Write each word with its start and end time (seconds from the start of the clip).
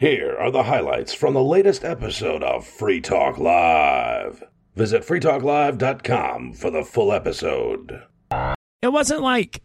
Here 0.00 0.34
are 0.40 0.50
the 0.50 0.62
highlights 0.62 1.12
from 1.12 1.34
the 1.34 1.44
latest 1.44 1.84
episode 1.84 2.42
of 2.42 2.66
Free 2.66 3.02
Talk 3.02 3.36
Live. 3.36 4.42
Visit 4.74 5.02
freetalklive.com 5.02 6.54
for 6.54 6.70
the 6.70 6.84
full 6.84 7.12
episode. 7.12 8.04
It 8.80 8.94
wasn't 8.94 9.20
like 9.20 9.60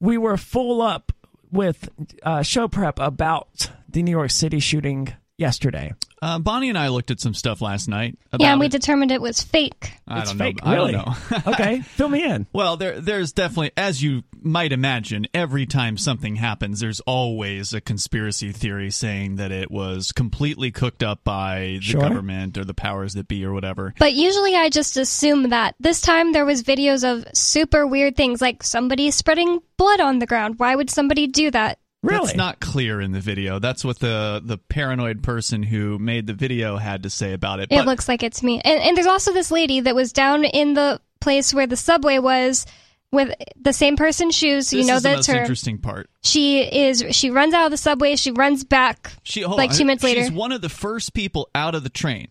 we 0.00 0.18
were 0.18 0.36
full 0.36 0.82
up 0.82 1.12
with 1.52 1.88
uh, 2.24 2.42
show 2.42 2.66
prep 2.66 2.98
about 2.98 3.70
the 3.88 4.02
New 4.02 4.10
York 4.10 4.32
City 4.32 4.58
shooting 4.58 5.14
yesterday. 5.38 5.92
Uh, 6.22 6.38
Bonnie 6.38 6.68
and 6.68 6.78
I 6.78 6.86
looked 6.88 7.10
at 7.10 7.18
some 7.18 7.34
stuff 7.34 7.60
last 7.60 7.88
night. 7.88 8.16
About 8.32 8.44
Yeah, 8.44 8.52
and 8.52 8.60
we 8.60 8.66
it. 8.66 8.72
determined 8.72 9.10
it 9.10 9.20
was 9.20 9.42
fake. 9.42 9.92
I 10.06 10.20
It's 10.20 10.30
don't 10.30 10.38
fake, 10.38 10.64
know. 10.64 10.70
I 10.70 10.74
really? 10.76 10.92
don't 10.92 11.06
know. 11.06 11.52
okay, 11.52 11.80
fill 11.80 12.08
me 12.08 12.22
in. 12.24 12.46
Well, 12.52 12.76
there, 12.76 13.00
there's 13.00 13.32
definitely, 13.32 13.72
as 13.76 14.00
you 14.04 14.22
might 14.40 14.72
imagine, 14.72 15.26
every 15.34 15.66
time 15.66 15.96
something 15.98 16.36
happens, 16.36 16.78
there's 16.78 17.00
always 17.00 17.74
a 17.74 17.80
conspiracy 17.80 18.52
theory 18.52 18.90
saying 18.92 19.36
that 19.36 19.50
it 19.50 19.68
was 19.70 20.12
completely 20.12 20.70
cooked 20.70 21.02
up 21.02 21.24
by 21.24 21.78
the 21.78 21.80
Sure. 21.80 22.00
government 22.02 22.56
or 22.56 22.64
the 22.64 22.74
powers 22.74 23.14
that 23.14 23.26
be 23.26 23.44
or 23.44 23.52
whatever. 23.52 23.92
But 23.98 24.12
usually 24.14 24.54
I 24.54 24.68
just 24.68 24.96
assume 24.96 25.48
that. 25.50 25.74
This 25.80 26.00
time 26.00 26.32
there 26.32 26.44
was 26.46 26.62
videos 26.62 27.02
of 27.02 27.26
super 27.34 27.84
weird 27.84 28.16
things 28.16 28.40
like 28.40 28.62
somebody 28.62 29.10
spreading 29.10 29.58
blood 29.76 30.00
on 30.00 30.20
the 30.20 30.26
ground. 30.26 30.60
Why 30.60 30.76
would 30.76 30.88
somebody 30.88 31.26
do 31.26 31.50
that? 31.50 31.78
Really? 32.02 32.26
That's 32.26 32.36
not 32.36 32.60
clear 32.60 33.00
in 33.00 33.12
the 33.12 33.20
video. 33.20 33.58
That's 33.60 33.84
what 33.84 33.98
the 34.00 34.42
the 34.44 34.58
paranoid 34.58 35.22
person 35.22 35.62
who 35.62 35.98
made 35.98 36.26
the 36.26 36.34
video 36.34 36.76
had 36.76 37.04
to 37.04 37.10
say 37.10 37.32
about 37.32 37.60
it. 37.60 37.64
It 37.70 37.76
But 37.76 37.86
looks 37.86 38.08
like 38.08 38.22
it's 38.24 38.42
me. 38.42 38.60
And, 38.64 38.80
and 38.82 38.96
there's 38.96 39.06
also 39.06 39.32
this 39.32 39.50
lady 39.52 39.80
that 39.80 39.94
was 39.94 40.12
down 40.12 40.44
in 40.44 40.74
the 40.74 41.00
place 41.20 41.54
where 41.54 41.66
the 41.68 41.76
subway 41.76 42.18
was 42.18 42.66
with 43.12 43.32
the 43.60 43.72
same 43.72 43.96
person's 43.96 44.34
shoes. 44.34 44.70
This 44.70 44.80
you 44.80 44.92
know 44.92 44.98
that's 44.98 45.28
most 45.28 45.36
her. 45.36 45.40
interesting 45.40 45.78
part. 45.78 46.10
She 46.22 46.60
is. 46.60 47.04
She 47.12 47.30
runs 47.30 47.54
out 47.54 47.66
of 47.66 47.70
the 47.70 47.76
subway. 47.76 48.16
She 48.16 48.32
runs 48.32 48.64
back. 48.64 49.12
She 49.22 49.44
Like 49.46 49.70
on. 49.70 49.76
two 49.76 49.84
minutes 49.84 50.02
later. 50.02 50.22
She's 50.22 50.32
one 50.32 50.50
of 50.50 50.60
the 50.60 50.68
first 50.68 51.14
people 51.14 51.50
out 51.54 51.76
of 51.76 51.84
the 51.84 51.90
train. 51.90 52.28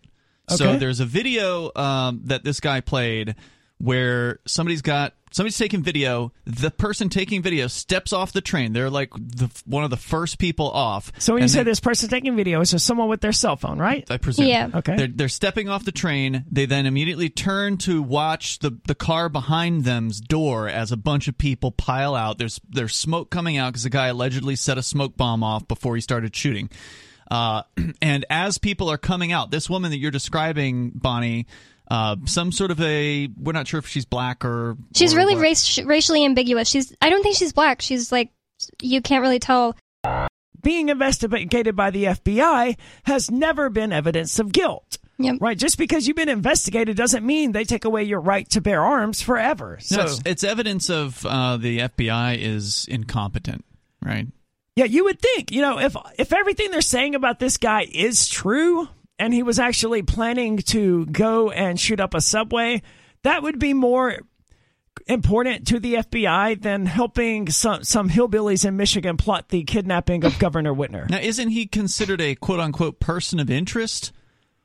Okay. 0.50 0.56
So 0.56 0.76
there's 0.76 1.00
a 1.00 1.06
video 1.06 1.70
um, 1.76 2.20
that 2.24 2.44
this 2.44 2.60
guy 2.60 2.80
played 2.82 3.36
where 3.78 4.40
somebody's 4.46 4.82
got 4.82 5.14
somebody's 5.32 5.58
taking 5.58 5.82
video. 5.82 6.32
The 6.44 6.70
person 6.70 7.08
taking 7.08 7.42
video 7.42 7.66
steps 7.66 8.12
off 8.12 8.32
the 8.32 8.40
train. 8.40 8.72
They're 8.72 8.90
like 8.90 9.10
the, 9.14 9.50
one 9.64 9.84
of 9.84 9.90
the 9.90 9.96
first 9.96 10.38
people 10.38 10.70
off. 10.70 11.12
So 11.18 11.34
when 11.34 11.40
you 11.40 11.44
And 11.44 11.50
say 11.50 11.62
this 11.62 11.80
person 11.80 12.08
taking 12.08 12.36
video, 12.36 12.60
it's 12.60 12.70
just 12.70 12.86
someone 12.86 13.08
with 13.08 13.20
their 13.20 13.32
cell 13.32 13.56
phone, 13.56 13.78
right? 13.78 14.08
I 14.10 14.18
presume. 14.18 14.46
Yeah. 14.46 14.70
Okay. 14.74 14.96
They're, 14.96 15.08
they're 15.08 15.28
stepping 15.28 15.68
off 15.68 15.84
the 15.84 15.92
train. 15.92 16.44
They 16.50 16.66
then 16.66 16.86
immediately 16.86 17.28
turn 17.28 17.78
to 17.78 18.02
watch 18.02 18.60
the, 18.60 18.78
the 18.86 18.94
car 18.94 19.28
behind 19.28 19.84
them's 19.84 20.20
door 20.20 20.68
as 20.68 20.92
a 20.92 20.96
bunch 20.96 21.28
of 21.28 21.36
people 21.38 21.70
pile 21.72 22.14
out. 22.14 22.38
There's 22.38 22.60
there's 22.68 22.94
smoke 22.94 23.30
coming 23.30 23.56
out 23.56 23.72
because 23.72 23.84
the 23.84 23.90
guy 23.90 24.08
allegedly 24.08 24.56
set 24.56 24.78
a 24.78 24.82
smoke 24.82 25.16
bomb 25.16 25.42
off 25.42 25.66
before 25.66 25.94
he 25.94 26.00
started 26.00 26.34
shooting. 26.34 26.70
Uh, 27.30 27.62
and 28.02 28.26
as 28.28 28.58
people 28.58 28.90
are 28.90 28.98
coming 28.98 29.32
out, 29.32 29.50
this 29.50 29.70
woman 29.70 29.90
that 29.90 29.98
you're 29.98 30.10
describing, 30.10 30.90
Bonnie, 30.94 31.46
uh, 31.92 32.16
some 32.24 32.52
sort 32.52 32.70
of 32.70 32.80
a 32.80 33.28
we're 33.38 33.52
not 33.52 33.68
sure 33.68 33.78
if 33.78 33.86
she's 33.86 34.06
black 34.06 34.46
or 34.46 34.78
She's 34.94 35.12
or 35.12 35.18
really 35.18 35.36
race, 35.36 35.78
racially 35.78 36.24
ambiguous. 36.24 36.68
She's. 36.68 36.96
I 37.02 37.10
don't 37.10 37.22
think 37.22 37.36
she's 37.36 37.52
black. 37.52 37.82
She's 37.82 38.10
like. 38.10 38.30
You 38.80 39.02
can't 39.02 39.20
really 39.20 39.40
tell. 39.40 39.76
Being 40.62 40.88
investigated 40.88 41.76
by 41.76 41.90
the 41.90 42.04
FBI 42.04 42.78
has 43.02 43.30
never 43.30 43.68
been 43.68 43.92
evidence 43.92 44.38
of 44.38 44.52
guilt. 44.52 44.98
Yep. 45.18 45.38
Right, 45.40 45.58
just 45.58 45.76
because 45.76 46.06
you've 46.06 46.16
been 46.16 46.28
investigated 46.28 46.96
doesn't 46.96 47.24
mean 47.26 47.52
they 47.52 47.64
take 47.64 47.84
away 47.84 48.04
your 48.04 48.20
right 48.20 48.48
to 48.50 48.60
bear 48.60 48.82
arms 48.82 49.20
forever. 49.20 49.78
So, 49.80 49.96
No, 49.96 50.02
it's, 50.04 50.20
it's 50.24 50.44
evidence 50.44 50.88
of 50.88 51.24
uh, 51.26 51.58
the 51.58 51.80
FBI 51.80 52.38
is 52.38 52.86
incompetent, 52.88 53.64
right? 54.04 54.26
yeah, 54.76 54.86
you 54.86 55.04
would 55.04 55.20
think, 55.20 55.52
you 55.52 55.60
know, 55.60 55.78
if 55.78 55.94
if 56.18 56.32
everything 56.32 56.70
they're 56.70 56.80
saying 56.80 57.14
about 57.14 57.38
this 57.38 57.58
guy 57.58 57.86
is 57.92 58.26
true, 58.26 58.88
and 59.18 59.32
he 59.32 59.42
was 59.42 59.58
actually 59.58 60.02
planning 60.02 60.58
to 60.58 61.06
go 61.06 61.50
and 61.50 61.78
shoot 61.78 62.00
up 62.00 62.14
a 62.14 62.20
subway, 62.20 62.82
that 63.22 63.42
would 63.42 63.58
be 63.58 63.74
more 63.74 64.18
important 65.06 65.66
to 65.68 65.80
the 65.80 65.94
FBI 65.94 66.60
than 66.60 66.86
helping 66.86 67.48
some 67.50 67.82
some 67.82 68.08
hillbillies 68.10 68.64
in 68.66 68.76
Michigan 68.76 69.16
plot 69.16 69.48
the 69.48 69.64
kidnapping 69.64 70.24
of 70.24 70.38
Governor 70.38 70.74
Whitmer. 70.74 71.08
Now, 71.08 71.18
isn't 71.18 71.48
he 71.48 71.66
considered 71.66 72.20
a 72.20 72.34
quote 72.34 72.60
unquote 72.60 73.00
person 73.00 73.40
of 73.40 73.50
interest, 73.50 74.12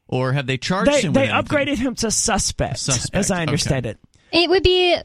or 0.08 0.34
have 0.34 0.46
they 0.48 0.58
charged 0.58 0.92
They 0.92 1.02
him? 1.02 1.14
they 1.14 1.30
anything? 1.30 1.44
upgraded 1.44 1.78
him 1.78 1.96
to 1.96 2.12
suspect, 2.12 2.80
Suspect, 2.80 3.16
as 3.16 3.32
I 3.32 3.42
understand 3.42 3.86
okay. 3.86 3.98
it. 4.32 4.44
It 4.44 4.50
would 4.50 4.64
be 4.64 4.98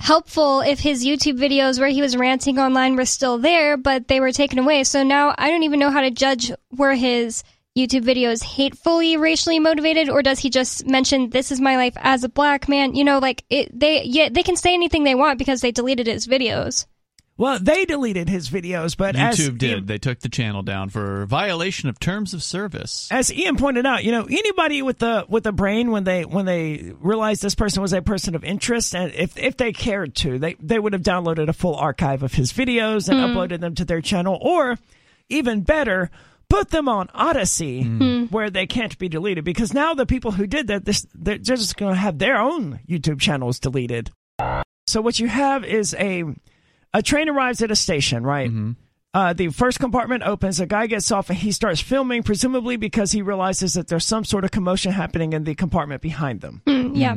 helpful 0.00 0.60
if 0.60 0.78
his 0.80 1.06
YouTube 1.06 1.38
videos 1.38 1.78
where 1.78 1.88
he 1.88 2.02
was 2.02 2.16
ranting 2.16 2.58
online 2.58 2.96
were 2.96 3.04
still 3.06 3.38
there, 3.38 3.76
but 3.76 4.08
they 4.08 4.20
were 4.20 4.32
taken 4.32 4.58
away. 4.58 4.84
So 4.84 5.02
now 5.02 5.34
I 5.38 5.50
don't 5.50 5.62
even 5.62 5.78
know 5.78 5.90
how 5.90 6.02
to 6.02 6.10
judge 6.10 6.52
where 6.70 6.94
his 6.94 7.42
YouTube 7.76 8.04
videos 8.04 8.42
hatefully 8.42 9.16
racially 9.16 9.58
motivated 9.58 10.08
or 10.08 10.22
does 10.22 10.38
he 10.38 10.50
just 10.50 10.86
mention 10.86 11.30
this 11.30 11.52
is 11.52 11.60
my 11.60 11.76
life 11.76 11.94
as 11.98 12.24
a 12.24 12.28
black 12.28 12.68
man? 12.68 12.94
You 12.94 13.04
know, 13.04 13.18
like 13.18 13.44
it, 13.50 13.78
they 13.78 14.02
yeah, 14.04 14.28
they 14.30 14.42
can 14.42 14.56
say 14.56 14.74
anything 14.74 15.04
they 15.04 15.14
want 15.14 15.38
because 15.38 15.60
they 15.60 15.72
deleted 15.72 16.06
his 16.06 16.26
videos. 16.26 16.86
Well, 17.38 17.58
they 17.58 17.84
deleted 17.84 18.30
his 18.30 18.48
videos, 18.48 18.96
but 18.96 19.14
as 19.14 19.38
YouTube 19.38 19.58
did. 19.58 19.70
Ian, 19.70 19.86
They 19.86 19.98
took 19.98 20.20
the 20.20 20.30
channel 20.30 20.62
down 20.62 20.88
for 20.88 21.26
violation 21.26 21.90
of 21.90 22.00
terms 22.00 22.32
of 22.32 22.42
service. 22.42 23.08
as 23.10 23.30
Ian 23.30 23.56
pointed 23.56 23.84
out, 23.84 24.04
you 24.04 24.10
know, 24.10 24.24
anybody 24.24 24.80
with 24.80 24.98
the 24.98 25.26
with 25.28 25.44
the 25.44 25.52
brain 25.52 25.90
when 25.90 26.04
they 26.04 26.24
when 26.24 26.46
they 26.46 26.94
realized 26.98 27.42
this 27.42 27.54
person 27.54 27.82
was 27.82 27.92
a 27.92 28.00
person 28.00 28.34
of 28.34 28.42
interest, 28.42 28.94
and 28.94 29.12
if 29.12 29.36
if 29.36 29.58
they 29.58 29.72
cared 29.72 30.14
to, 30.16 30.38
they 30.38 30.54
they 30.60 30.78
would 30.78 30.94
have 30.94 31.02
downloaded 31.02 31.48
a 31.48 31.52
full 31.52 31.74
archive 31.74 32.22
of 32.22 32.32
his 32.32 32.54
videos 32.54 33.08
and 33.10 33.20
hmm. 33.20 33.26
uploaded 33.26 33.60
them 33.60 33.74
to 33.74 33.84
their 33.84 34.00
channel, 34.00 34.38
or 34.40 34.78
even 35.28 35.60
better. 35.60 36.10
Put 36.56 36.70
them 36.70 36.88
on 36.88 37.08
Odysee, 37.14 38.28
where 38.30 38.48
they 38.48 38.66
can't 38.66 38.96
be 38.96 39.10
deleted. 39.10 39.44
Because 39.44 39.74
now 39.74 39.92
the 39.92 40.06
people 40.06 40.30
who 40.30 40.46
did 40.46 40.68
that, 40.68 40.86
this, 40.86 41.06
they're 41.14 41.36
just 41.36 41.76
going 41.76 41.92
to 41.94 42.00
have 42.00 42.18
their 42.18 42.38
own 42.38 42.80
YouTube 42.88 43.20
channels 43.20 43.60
deleted. 43.60 44.10
So 44.86 45.02
what 45.02 45.18
you 45.20 45.28
have 45.28 45.64
is 45.64 45.94
a 45.98 46.24
a 46.94 47.02
train 47.02 47.28
arrives 47.28 47.60
at 47.60 47.70
a 47.70 47.76
station, 47.76 48.24
right? 48.24 48.50
Uh, 49.12 49.32
the 49.34 49.48
first 49.48 49.80
compartment 49.80 50.22
opens. 50.22 50.58
A 50.58 50.66
guy 50.66 50.86
gets 50.86 51.10
off 51.10 51.28
and 51.28 51.38
he 51.38 51.52
starts 51.52 51.80
filming, 51.80 52.22
presumably 52.22 52.76
because 52.76 53.12
he 53.12 53.20
realizes 53.20 53.74
that 53.74 53.88
there's 53.88 54.06
some 54.06 54.24
sort 54.24 54.44
of 54.44 54.50
commotion 54.50 54.92
happening 54.92 55.34
in 55.34 55.44
the 55.44 55.54
compartment 55.54 56.00
behind 56.00 56.40
them. 56.40 56.62
Mm, 56.66 56.96
yeah. 56.96 57.14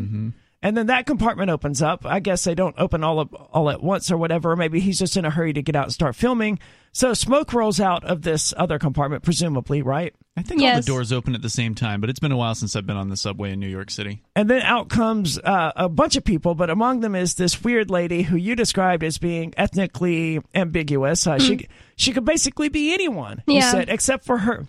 And 0.62 0.76
then 0.76 0.88
that 0.88 1.06
compartment 1.06 1.50
opens 1.50 1.82
up. 1.82 2.06
I 2.06 2.20
guess 2.20 2.44
they 2.44 2.56
don't 2.56 2.76
open 2.78 3.04
all 3.06 3.20
up, 3.20 3.50
all 3.54 3.70
at 3.70 3.82
once 3.82 4.12
or 4.12 4.18
whatever. 4.18 4.52
Or 4.52 4.56
maybe 4.58 4.82
he's 4.82 5.00
just 5.00 5.16
in 5.16 5.24
a 5.24 5.30
hurry 5.30 5.54
to 5.54 5.62
get 5.62 5.78
out 5.78 5.86
and 5.86 5.94
start 5.94 6.16
filming. 6.18 6.60
So 6.92 7.14
smoke 7.14 7.54
rolls 7.54 7.80
out 7.80 8.04
of 8.04 8.24
this 8.24 8.54
other 8.58 8.80
compartment, 8.80 9.24
presumably, 9.24 9.82
right? 9.82 10.14
I 10.36 10.42
think 10.42 10.62
all 10.62 10.76
the 10.76 10.82
doors 10.88 11.12
open 11.12 11.36
at 11.36 11.42
the 11.42 11.50
same 11.50 11.76
time, 11.76 12.00
but 12.02 12.10
it's 12.10 12.20
been 12.20 12.32
a 12.32 12.38
while 12.38 12.56
since 12.56 12.76
I've 12.76 12.86
been 12.86 12.96
on 12.98 13.10
the 13.10 13.18
subway 13.18 13.52
in 13.52 13.60
New 13.60 13.68
York 13.68 13.92
City. 13.92 14.24
And 14.36 14.50
then 14.50 14.62
out 14.62 14.90
comes 14.90 15.38
uh, 15.38 15.72
a 15.76 15.90
bunch 15.90 16.16
of 16.16 16.24
people, 16.24 16.56
but 16.56 16.70
among 16.70 17.02
them 17.02 17.14
is 17.14 17.36
this 17.36 17.62
weird 17.64 17.90
lady 17.92 18.22
who 18.24 18.38
you 18.38 18.56
described 18.56 19.04
as 19.04 19.18
being 19.18 19.54
ethnically 19.58 20.40
ambiguous. 20.56 21.28
Uh, 21.28 21.40
She 21.40 21.68
she 21.96 22.12
could 22.14 22.26
basically 22.26 22.70
be 22.70 22.94
anyone. 22.94 23.44
You 23.48 23.62
said, 23.62 23.90
except 23.90 24.26
for 24.26 24.38
her. 24.40 24.66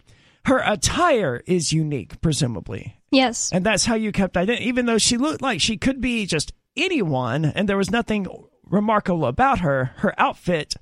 Her 0.47 0.59
attire 0.65 1.43
is 1.47 1.73
unique, 1.73 2.21
presumably, 2.21 2.97
Yes. 3.11 3.51
and 3.53 3.65
that's 3.65 3.85
how 3.85 3.95
you 3.95 4.11
kept 4.11 4.37
identity. 4.37 4.67
Even 4.69 4.87
though 4.87 4.99
she 4.99 5.17
looked 5.19 5.43
like 5.43 5.61
she 5.61 5.77
could 5.77 6.01
be 6.01 6.27
just 6.27 6.53
anyone, 6.77 7.45
and 7.45 7.69
there 7.69 7.77
was 7.77 7.91
nothing 7.91 8.27
remarkable 8.65 9.27
about 9.27 9.61
her, 9.61 9.93
her 9.99 10.15
outfit 10.19 10.75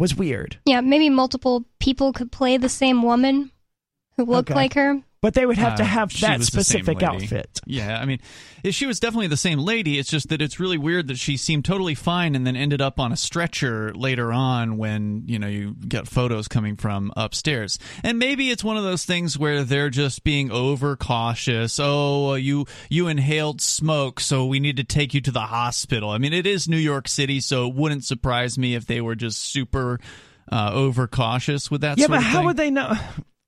was 0.00 0.16
weird. 0.16 0.58
Yeah, 0.64 0.80
maybe 0.80 1.10
multiple 1.10 1.64
people 1.78 2.12
could 2.12 2.32
play 2.32 2.56
the 2.56 2.68
same 2.68 3.02
woman 3.02 3.52
who 4.16 4.24
looked 4.24 4.50
Okay. 4.50 4.54
like 4.58 4.74
her. 4.74 5.02
But 5.22 5.34
they 5.34 5.44
would 5.44 5.58
have 5.58 5.74
to 5.74 5.82
Uh, 5.82 5.86
have 5.86 6.20
that 6.20 6.38
was 6.38 6.48
the 6.48 6.64
same 6.64 6.82
specific 6.82 7.02
outfit. 7.02 7.60
Yeah, 7.66 8.00
I 8.00 8.06
mean, 8.06 8.20
she 8.70 8.86
was 8.86 8.98
definitely 8.98 9.26
the 9.26 9.36
same 9.36 9.58
lady. 9.58 9.98
It's 9.98 10.08
just 10.08 10.30
that 10.30 10.40
it's 10.40 10.58
really 10.58 10.78
weird 10.78 11.08
that 11.08 11.18
she 11.18 11.36
seemed 11.36 11.66
totally 11.66 11.94
fine 11.94 12.34
and 12.34 12.46
then 12.46 12.56
ended 12.56 12.80
up 12.80 12.98
on 12.98 13.12
a 13.12 13.18
stretcher 13.18 13.92
later 13.94 14.32
on 14.32 14.78
when, 14.78 15.24
you 15.26 15.38
know, 15.38 15.46
you 15.46 15.76
get 15.86 16.08
photos 16.08 16.48
coming 16.48 16.74
from 16.76 17.12
upstairs. 17.18 17.78
And 18.02 18.18
maybe 18.18 18.50
it's 18.50 18.64
one 18.64 18.78
of 18.78 18.82
those 18.82 19.04
things 19.04 19.38
where 19.38 19.62
they're 19.62 19.90
just 19.90 20.24
being 20.24 20.50
overcautious. 20.50 21.78
Oh, 21.78 22.32
you 22.34 22.64
you 22.88 23.06
inhaled 23.08 23.60
smoke, 23.60 24.20
so 24.20 24.46
we 24.46 24.58
need 24.58 24.78
to 24.78 24.84
take 24.84 25.12
you 25.12 25.20
to 25.20 25.30
the 25.30 25.40
hospital. 25.40 26.08
I 26.08 26.16
mean, 26.16 26.32
it 26.32 26.46
is 26.46 26.66
New 26.66 26.78
York 26.78 27.08
City, 27.08 27.40
so 27.40 27.68
it 27.68 27.74
wouldn't 27.74 28.04
surprise 28.04 28.56
me 28.56 28.74
if 28.74 28.86
they 28.86 29.02
were 29.02 29.16
just 29.16 29.38
super 29.38 30.00
uh, 30.50 30.70
overcautious 30.72 31.70
with 31.70 31.82
that 31.82 31.98
Yeah, 31.98 32.06
but 32.06 32.22
how 32.22 32.46
would 32.46 32.56
they 32.56 32.70
know? 32.70 32.94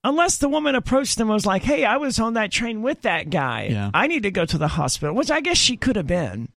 Unless 0.04 0.38
the 0.38 0.48
woman 0.48 0.74
approached 0.74 1.16
them 1.16 1.28
and 1.28 1.34
was 1.34 1.46
like, 1.46 1.62
"Hey, 1.62 1.84
I 1.84 1.96
was 1.96 2.18
on 2.18 2.34
that 2.34 2.50
train 2.50 2.82
with 2.82 3.02
that 3.02 3.30
guy. 3.30 3.68
Yeah. 3.70 3.90
I 3.94 4.06
need 4.08 4.24
to 4.24 4.30
go 4.30 4.44
to 4.44 4.58
the 4.58 4.68
hospital," 4.68 5.14
which 5.14 5.30
I 5.30 5.40
guess 5.40 5.56
she 5.58 5.76
could 5.76 5.96
have 5.96 6.06
been. 6.06 6.48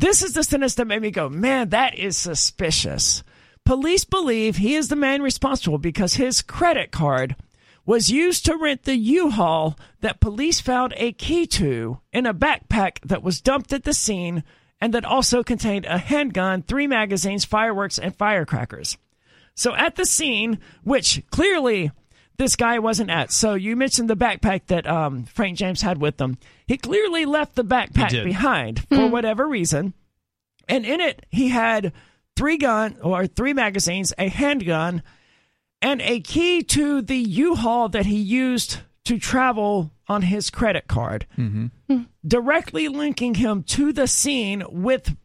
This 0.00 0.22
is 0.22 0.32
the 0.32 0.42
sentence 0.42 0.74
that 0.74 0.86
made 0.86 1.02
me 1.02 1.10
go, 1.10 1.28
"Man, 1.28 1.68
that 1.68 1.96
is 1.96 2.16
suspicious." 2.16 3.22
Police 3.64 4.04
believe 4.04 4.56
he 4.56 4.74
is 4.74 4.88
the 4.88 4.96
man 4.96 5.22
responsible 5.22 5.78
because 5.78 6.14
his 6.14 6.42
credit 6.42 6.90
card 6.90 7.36
was 7.84 8.10
used 8.10 8.44
to 8.46 8.56
rent 8.56 8.84
the 8.84 8.96
U-Haul 8.96 9.78
that 10.00 10.20
police 10.20 10.60
found 10.60 10.94
a 10.96 11.12
key 11.12 11.46
to 11.46 12.00
in 12.12 12.26
a 12.26 12.34
backpack 12.34 12.98
that 13.04 13.22
was 13.22 13.40
dumped 13.40 13.72
at 13.72 13.84
the 13.84 13.92
scene 13.92 14.42
and 14.80 14.94
that 14.94 15.04
also 15.04 15.42
contained 15.42 15.86
a 15.86 15.98
handgun, 15.98 16.62
three 16.62 16.86
magazines, 16.86 17.44
fireworks, 17.44 17.98
and 17.98 18.16
firecrackers. 18.16 18.96
So 19.54 19.74
at 19.74 19.96
the 19.96 20.06
scene, 20.06 20.58
which 20.82 21.22
clearly 21.30 21.90
this 22.38 22.56
guy 22.56 22.78
wasn't 22.78 23.10
at. 23.10 23.30
So 23.32 23.54
you 23.54 23.76
mentioned 23.76 24.08
the 24.08 24.16
backpack 24.16 24.66
that 24.66 24.86
um, 24.86 25.24
Frank 25.24 25.58
James 25.58 25.82
had 25.82 26.00
with 26.00 26.20
him. 26.20 26.38
He 26.66 26.76
clearly 26.76 27.24
left 27.24 27.56
the 27.56 27.64
backpack 27.64 28.24
behind 28.24 28.80
hmm. 28.80 28.94
for 28.94 29.06
whatever 29.08 29.46
reason, 29.46 29.92
and 30.68 30.86
in 30.86 31.00
it 31.00 31.26
he 31.30 31.48
had 31.48 31.92
three 32.36 32.56
gun 32.56 32.96
or 33.02 33.26
three 33.26 33.52
magazines, 33.52 34.12
a 34.16 34.28
handgun, 34.28 35.02
and 35.82 36.00
a 36.02 36.20
key 36.20 36.62
to 36.62 37.02
the 37.02 37.16
U-Haul 37.16 37.88
that 37.90 38.06
he 38.06 38.18
used 38.18 38.78
to 39.04 39.18
travel 39.18 39.90
on 40.06 40.22
his 40.22 40.50
credit 40.50 40.86
card, 40.86 41.26
mm-hmm. 41.36 41.66
hmm. 41.88 42.02
directly 42.26 42.88
linking 42.88 43.34
him 43.34 43.62
to 43.64 43.92
the 43.92 44.06
scene 44.06 44.62
with 44.70 45.16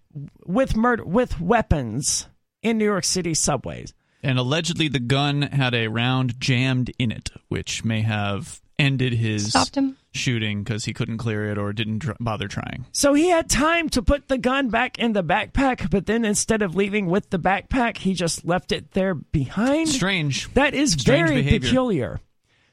with 0.46 0.76
murder 0.76 1.06
with 1.06 1.40
weapons 1.40 2.28
in 2.62 2.78
New 2.78 2.86
York 2.86 3.04
City 3.04 3.34
subways. 3.34 3.94
And 4.24 4.40
allegedly, 4.40 4.88
the 4.88 5.00
gun 5.00 5.42
had 5.44 5.74
a 5.76 5.88
round 5.90 6.40
jammed 6.40 6.92
in 6.98 7.12
it, 7.12 7.30
which 7.50 7.84
may 7.84 8.02
have 8.02 8.62
ended 8.80 9.14
his 9.14 9.50
Stopped 9.50 9.76
him. 9.76 9.98
shooting 10.14 10.64
because 10.64 10.86
he 10.86 10.94
couldn't 10.94 11.18
clear 11.18 11.52
it 11.52 11.58
or 11.58 11.74
didn't 11.74 12.00
tr- 12.00 12.12
bother 12.20 12.48
trying. 12.48 12.86
So 12.92 13.14
he 13.14 13.30
had 13.30 13.50
time 13.50 13.90
to 13.90 14.02
put 14.02 14.30
the 14.30 14.38
gun 14.38 14.70
back 14.70 14.98
in 14.98 15.14
the 15.14 15.24
backpack, 15.24 15.90
but 15.92 16.06
then 16.08 16.26
instead 16.26 16.62
of 16.62 16.76
leaving 16.76 17.06
with 17.08 17.30
the 17.30 17.38
backpack, 17.38 17.98
he 17.98 18.14
just 18.14 18.46
left 18.46 18.72
it 18.72 18.92
there 18.94 19.14
behind. 19.14 19.90
Strange. 19.90 20.52
That 20.54 20.74
is 20.74 20.94
Strange 20.94 21.28
very 21.30 21.42
behavior. 21.44 21.60
peculiar. 21.68 22.20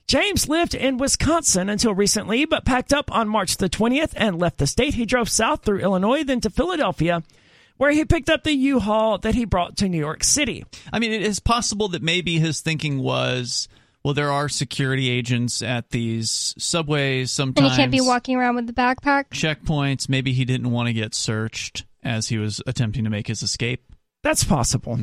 James 0.07 0.49
lived 0.49 0.75
in 0.75 0.97
Wisconsin 0.99 1.69
until 1.69 1.95
recently, 1.95 2.45
but 2.45 2.65
packed 2.65 2.93
up 2.93 3.15
on 3.15 3.29
March 3.29 3.59
the 3.59 3.69
20th 3.69 4.13
and 4.17 4.39
left 4.39 4.59
the 4.59 4.67
state. 4.67 4.95
He 4.95 5.05
drove 5.05 5.29
south 5.29 5.65
through 5.65 5.81
Illinois, 5.81 6.25
then 6.25 6.41
to 6.41 6.51
Philadelphia, 6.51 7.23
where 7.81 7.91
he 7.91 8.05
picked 8.05 8.29
up 8.29 8.45
the 8.45 8.53
U-Haul 8.53 9.19
that 9.19 9.35
he 9.35 9.45
brought 9.47 9.79
to 9.79 9.89
New 9.89 9.97
York 9.97 10.23
City. 10.23 10.67
I 10.93 10.99
mean, 10.99 11.13
it 11.13 11.23
is 11.23 11.41
possible 11.41 11.89
that 11.89 12.03
maybe 12.03 12.39
his 12.39 12.61
thinking 12.61 12.99
was, 12.99 13.69
well, 14.05 14.13
there 14.13 14.31
are 14.31 14.51
security 14.51 15.09
agents 15.09 15.63
at 15.63 15.89
these 15.89 16.55
subways 16.59 17.33
sometimes. 17.33 17.65
And 17.65 17.73
he 17.73 17.79
can't 17.79 17.91
be 17.91 18.03
walking 18.03 18.37
around 18.37 18.57
with 18.57 18.67
the 18.67 18.75
backpack. 18.75 19.31
checkpoints. 19.31 20.11
Maybe 20.11 20.35
he 20.35 20.45
didn't 20.45 20.71
want 20.71 20.89
to 20.89 20.93
get 20.93 21.15
searched 21.15 21.87
as 22.03 22.29
he 22.29 22.37
was 22.37 22.61
attempting 22.67 23.05
to 23.05 23.11
make 23.11 23.29
his 23.29 23.43
escape. 23.43 23.83
That's 24.23 24.45
possible. 24.45 25.01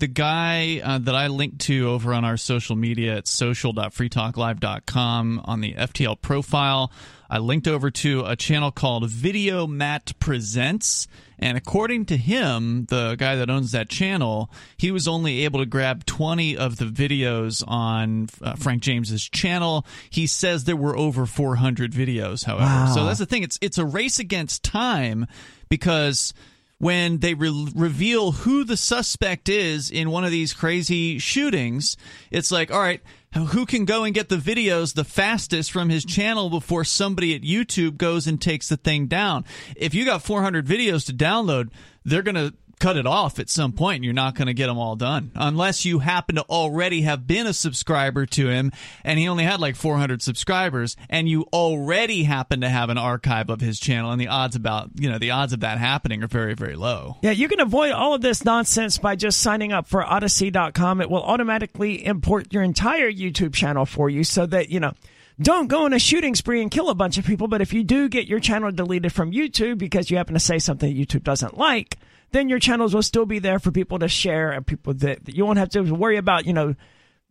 The 0.00 0.08
guy 0.08 0.80
uh, 0.82 0.98
that 0.98 1.14
I 1.14 1.28
linked 1.28 1.60
to 1.62 1.90
over 1.90 2.12
on 2.12 2.24
our 2.24 2.36
social 2.36 2.74
media 2.74 3.18
at 3.18 3.28
social.freetalklive.com 3.28 5.42
on 5.44 5.60
the 5.60 5.74
FTL 5.74 6.20
profile, 6.20 6.90
I 7.30 7.38
linked 7.38 7.68
over 7.68 7.90
to 7.90 8.24
a 8.24 8.36
channel 8.36 8.70
called 8.70 9.08
Video 9.10 9.66
Matt 9.66 10.12
Presents. 10.18 11.06
And 11.38 11.56
according 11.56 12.06
to 12.06 12.16
him, 12.16 12.86
the 12.86 13.14
guy 13.16 13.36
that 13.36 13.50
owns 13.50 13.72
that 13.72 13.88
channel, 13.88 14.50
he 14.76 14.90
was 14.90 15.06
only 15.06 15.44
able 15.44 15.60
to 15.60 15.66
grab 15.66 16.06
20 16.06 16.56
of 16.56 16.78
the 16.78 16.86
videos 16.86 17.62
on 17.66 18.28
uh, 18.42 18.54
Frank 18.56 18.82
James's 18.82 19.28
channel. 19.28 19.86
He 20.10 20.26
says 20.26 20.64
there 20.64 20.74
were 20.74 20.96
over 20.96 21.26
400 21.26 21.92
videos, 21.92 22.44
however. 22.44 22.64
Wow. 22.64 22.92
So 22.94 23.04
that's 23.04 23.18
the 23.20 23.26
thing. 23.26 23.42
It's 23.42 23.58
it's 23.60 23.78
a 23.78 23.84
race 23.84 24.18
against 24.18 24.64
time 24.64 25.26
because 25.68 26.32
when 26.78 27.18
they 27.18 27.34
re- 27.34 27.68
reveal 27.74 28.32
who 28.32 28.64
the 28.64 28.76
suspect 28.76 29.48
is 29.48 29.90
in 29.90 30.10
one 30.10 30.24
of 30.24 30.30
these 30.30 30.52
crazy 30.52 31.18
shootings, 31.18 31.96
it's 32.30 32.52
like, 32.52 32.70
all 32.70 32.80
right, 32.80 33.00
who 33.34 33.66
can 33.66 33.84
go 33.84 34.04
and 34.04 34.14
get 34.14 34.28
the 34.28 34.36
videos 34.36 34.94
the 34.94 35.04
fastest 35.04 35.70
from 35.70 35.88
his 35.90 36.04
channel 36.04 36.50
before 36.50 36.84
somebody 36.84 37.34
at 37.34 37.42
YouTube 37.42 37.96
goes 37.96 38.26
and 38.26 38.40
takes 38.40 38.68
the 38.68 38.76
thing 38.76 39.06
down? 39.06 39.44
If 39.76 39.94
you 39.94 40.04
got 40.04 40.22
400 40.22 40.66
videos 40.66 41.06
to 41.06 41.12
download, 41.12 41.70
they're 42.04 42.22
going 42.22 42.34
to 42.34 42.54
cut 42.78 42.96
it 42.96 43.06
off 43.06 43.38
at 43.38 43.50
some 43.50 43.72
point 43.72 43.96
and 43.96 44.04
you're 44.04 44.14
not 44.14 44.34
going 44.34 44.46
to 44.46 44.54
get 44.54 44.66
them 44.66 44.78
all 44.78 44.96
done 44.96 45.30
unless 45.34 45.84
you 45.84 45.98
happen 45.98 46.36
to 46.36 46.42
already 46.42 47.02
have 47.02 47.26
been 47.26 47.46
a 47.46 47.52
subscriber 47.52 48.26
to 48.26 48.48
him 48.48 48.72
and 49.04 49.18
he 49.18 49.28
only 49.28 49.44
had 49.44 49.60
like 49.60 49.76
400 49.76 50.22
subscribers 50.22 50.96
and 51.08 51.28
you 51.28 51.42
already 51.52 52.24
happen 52.24 52.60
to 52.60 52.68
have 52.68 52.90
an 52.90 52.98
archive 52.98 53.50
of 53.50 53.60
his 53.60 53.78
channel 53.80 54.10
and 54.10 54.20
the 54.20 54.28
odds 54.28 54.56
about 54.56 54.90
you 54.96 55.08
know 55.10 55.18
the 55.18 55.30
odds 55.30 55.52
of 55.52 55.60
that 55.60 55.78
happening 55.78 56.22
are 56.22 56.28
very 56.28 56.54
very 56.54 56.76
low 56.76 57.16
Yeah, 57.22 57.32
you 57.32 57.48
can 57.48 57.60
avoid 57.60 57.92
all 57.92 58.14
of 58.14 58.20
this 58.22 58.44
nonsense 58.44 58.98
by 58.98 59.16
just 59.16 59.40
signing 59.40 59.72
up 59.72 59.86
for 59.86 60.02
Odysee.com. 60.02 61.00
It 61.00 61.10
will 61.10 61.22
automatically 61.22 62.04
import 62.04 62.52
your 62.52 62.62
entire 62.62 63.10
YouTube 63.10 63.54
channel 63.54 63.86
for 63.86 64.08
you 64.08 64.24
so 64.24 64.46
that, 64.46 64.70
you 64.70 64.80
know, 64.80 64.92
don't 65.40 65.68
go 65.68 65.84
on 65.84 65.92
a 65.92 65.98
shooting 65.98 66.34
spree 66.34 66.60
and 66.62 66.70
kill 66.70 66.88
a 66.90 66.94
bunch 66.94 67.18
of 67.18 67.24
people. 67.24 67.48
But 67.48 67.60
if 67.60 67.72
you 67.72 67.84
do 67.84 68.08
get 68.08 68.26
your 68.26 68.40
channel 68.40 68.70
deleted 68.72 69.12
from 69.12 69.32
YouTube 69.32 69.78
because 69.78 70.10
you 70.10 70.16
happen 70.16 70.34
to 70.34 70.40
say 70.40 70.58
something 70.58 70.88
that 70.92 70.98
YouTube 71.00 71.22
doesn't 71.22 71.56
like, 71.56 71.96
then 72.32 72.48
your 72.48 72.58
channels 72.58 72.94
will 72.94 73.02
still 73.02 73.26
be 73.26 73.38
there 73.38 73.58
for 73.58 73.70
people 73.70 73.98
to 74.00 74.08
share 74.08 74.50
and 74.50 74.66
people 74.66 74.94
that 74.94 75.34
you 75.34 75.46
won't 75.46 75.58
have 75.58 75.70
to 75.70 75.82
worry 75.82 76.16
about, 76.16 76.44
you 76.46 76.52
know, 76.52 76.74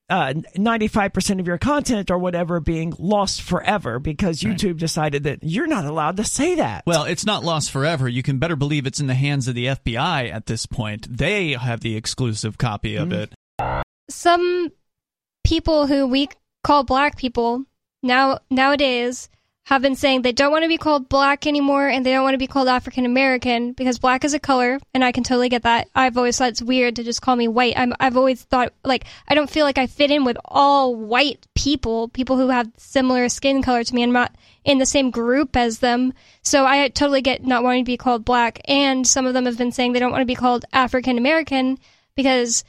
uh, 0.09 0.33
95% 0.57 1.41
of 1.41 1.47
your 1.47 1.57
content 1.57 2.09
or 2.09 2.17
whatever 2.17 2.61
being 2.61 2.93
lost 2.97 3.41
forever 3.41 3.99
because 3.99 4.39
YouTube 4.39 4.77
decided 4.77 5.23
that 5.25 5.39
you're 5.43 5.67
not 5.67 5.83
allowed 5.83 6.15
to 6.15 6.23
say 6.23 6.55
that. 6.55 6.83
well 6.87 7.03
it's 7.03 7.25
not 7.25 7.43
lost 7.43 7.71
forever 7.71 8.07
you 8.07 8.23
can 8.23 8.39
better 8.39 8.55
believe 8.55 8.87
it's 8.87 9.01
in 9.01 9.07
the 9.07 9.13
hands 9.13 9.49
of 9.49 9.55
the 9.55 9.65
fbi 9.65 10.31
at 10.31 10.45
this 10.45 10.65
point 10.65 11.05
they 11.17 11.51
have 11.51 11.81
the 11.81 11.97
exclusive 11.97 12.57
copy 12.57 12.95
of 12.95 13.11
it 13.11 13.33
Some 14.09 14.71
people 15.43 15.87
who 15.87 16.07
we 16.07 16.29
call 16.63 16.85
black 16.85 17.17
people 17.17 17.65
now 18.03 18.39
nowadays 18.49 19.29
have 19.67 19.81
been 19.81 19.95
saying 19.95 20.21
they 20.21 20.31
don't 20.31 20.51
want 20.51 20.63
to 20.63 20.69
be 20.69 20.77
called 20.77 21.09
black 21.09 21.45
anymore 21.45 21.89
and 21.89 22.05
they 22.05 22.11
don't 22.11 22.23
want 22.23 22.33
to 22.33 22.37
be 22.37 22.47
called 22.47 22.69
African 22.69 23.05
American 23.05 23.73
because 23.73 23.99
black 23.99 24.23
is 24.23 24.33
a 24.33 24.39
color 24.39 24.79
and 24.93 25.03
I 25.03 25.11
can 25.11 25.25
totally 25.25 25.49
get 25.49 25.63
that. 25.63 25.89
I've 25.93 26.15
always 26.15 26.37
thought 26.37 26.51
it's 26.51 26.61
weird 26.61 26.95
to 26.95 27.03
just 27.03 27.21
call 27.21 27.35
me 27.35 27.49
white. 27.49 27.73
I'm, 27.75 27.93
I've 27.99 28.15
always 28.15 28.41
thought 28.43 28.71
like 28.85 29.03
I 29.27 29.35
don't 29.35 29.49
feel 29.49 29.65
like 29.65 29.77
I 29.77 29.87
fit 29.87 30.09
in 30.09 30.23
with 30.23 30.37
all 30.45 30.95
white 30.95 31.45
people, 31.53 32.07
people 32.07 32.37
who 32.37 32.47
have 32.47 32.71
similar 32.77 33.27
skin 33.27 33.61
color 33.61 33.83
to 33.83 33.93
me. 33.93 34.03
I'm 34.03 34.13
not 34.13 34.33
in 34.63 34.77
the 34.77 34.85
same 34.85 35.11
group 35.11 35.57
as 35.57 35.79
them. 35.79 36.13
So 36.43 36.65
I 36.65 36.87
totally 36.87 37.21
get 37.21 37.45
not 37.45 37.63
wanting 37.63 37.83
to 37.83 37.91
be 37.91 37.97
called 37.97 38.23
black 38.23 38.61
and 38.69 39.05
some 39.05 39.25
of 39.25 39.33
them 39.33 39.45
have 39.45 39.57
been 39.57 39.73
saying 39.73 39.91
they 39.91 39.99
don't 39.99 40.11
want 40.11 40.21
to 40.21 40.25
be 40.25 40.35
called 40.35 40.63
African 40.71 41.17
American 41.17 41.77
because 42.15 42.63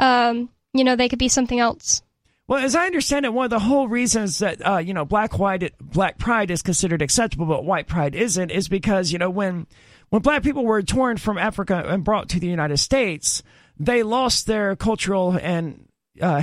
um, 0.00 0.48
you 0.74 0.84
know, 0.84 0.96
they 0.96 1.08
could 1.08 1.18
be 1.18 1.28
something 1.28 1.60
else. 1.60 2.02
Well, 2.52 2.62
as 2.62 2.76
I 2.76 2.84
understand 2.84 3.24
it, 3.24 3.32
one 3.32 3.44
of 3.46 3.50
the 3.50 3.58
whole 3.58 3.88
reasons 3.88 4.40
that 4.40 4.60
uh, 4.60 4.76
you 4.76 4.92
know 4.92 5.06
black 5.06 5.38
white 5.38 5.72
black 5.80 6.18
pride 6.18 6.50
is 6.50 6.60
considered 6.60 7.00
acceptable, 7.00 7.46
but 7.46 7.64
white 7.64 7.86
pride 7.86 8.14
isn't, 8.14 8.50
is 8.50 8.68
because 8.68 9.10
you 9.10 9.18
know 9.18 9.30
when 9.30 9.66
when 10.10 10.20
black 10.20 10.42
people 10.42 10.62
were 10.62 10.82
torn 10.82 11.16
from 11.16 11.38
Africa 11.38 11.82
and 11.86 12.04
brought 12.04 12.28
to 12.28 12.38
the 12.38 12.48
United 12.48 12.76
States, 12.76 13.42
they 13.78 14.02
lost 14.02 14.46
their 14.46 14.76
cultural 14.76 15.32
and 15.40 15.88
uh, 16.20 16.42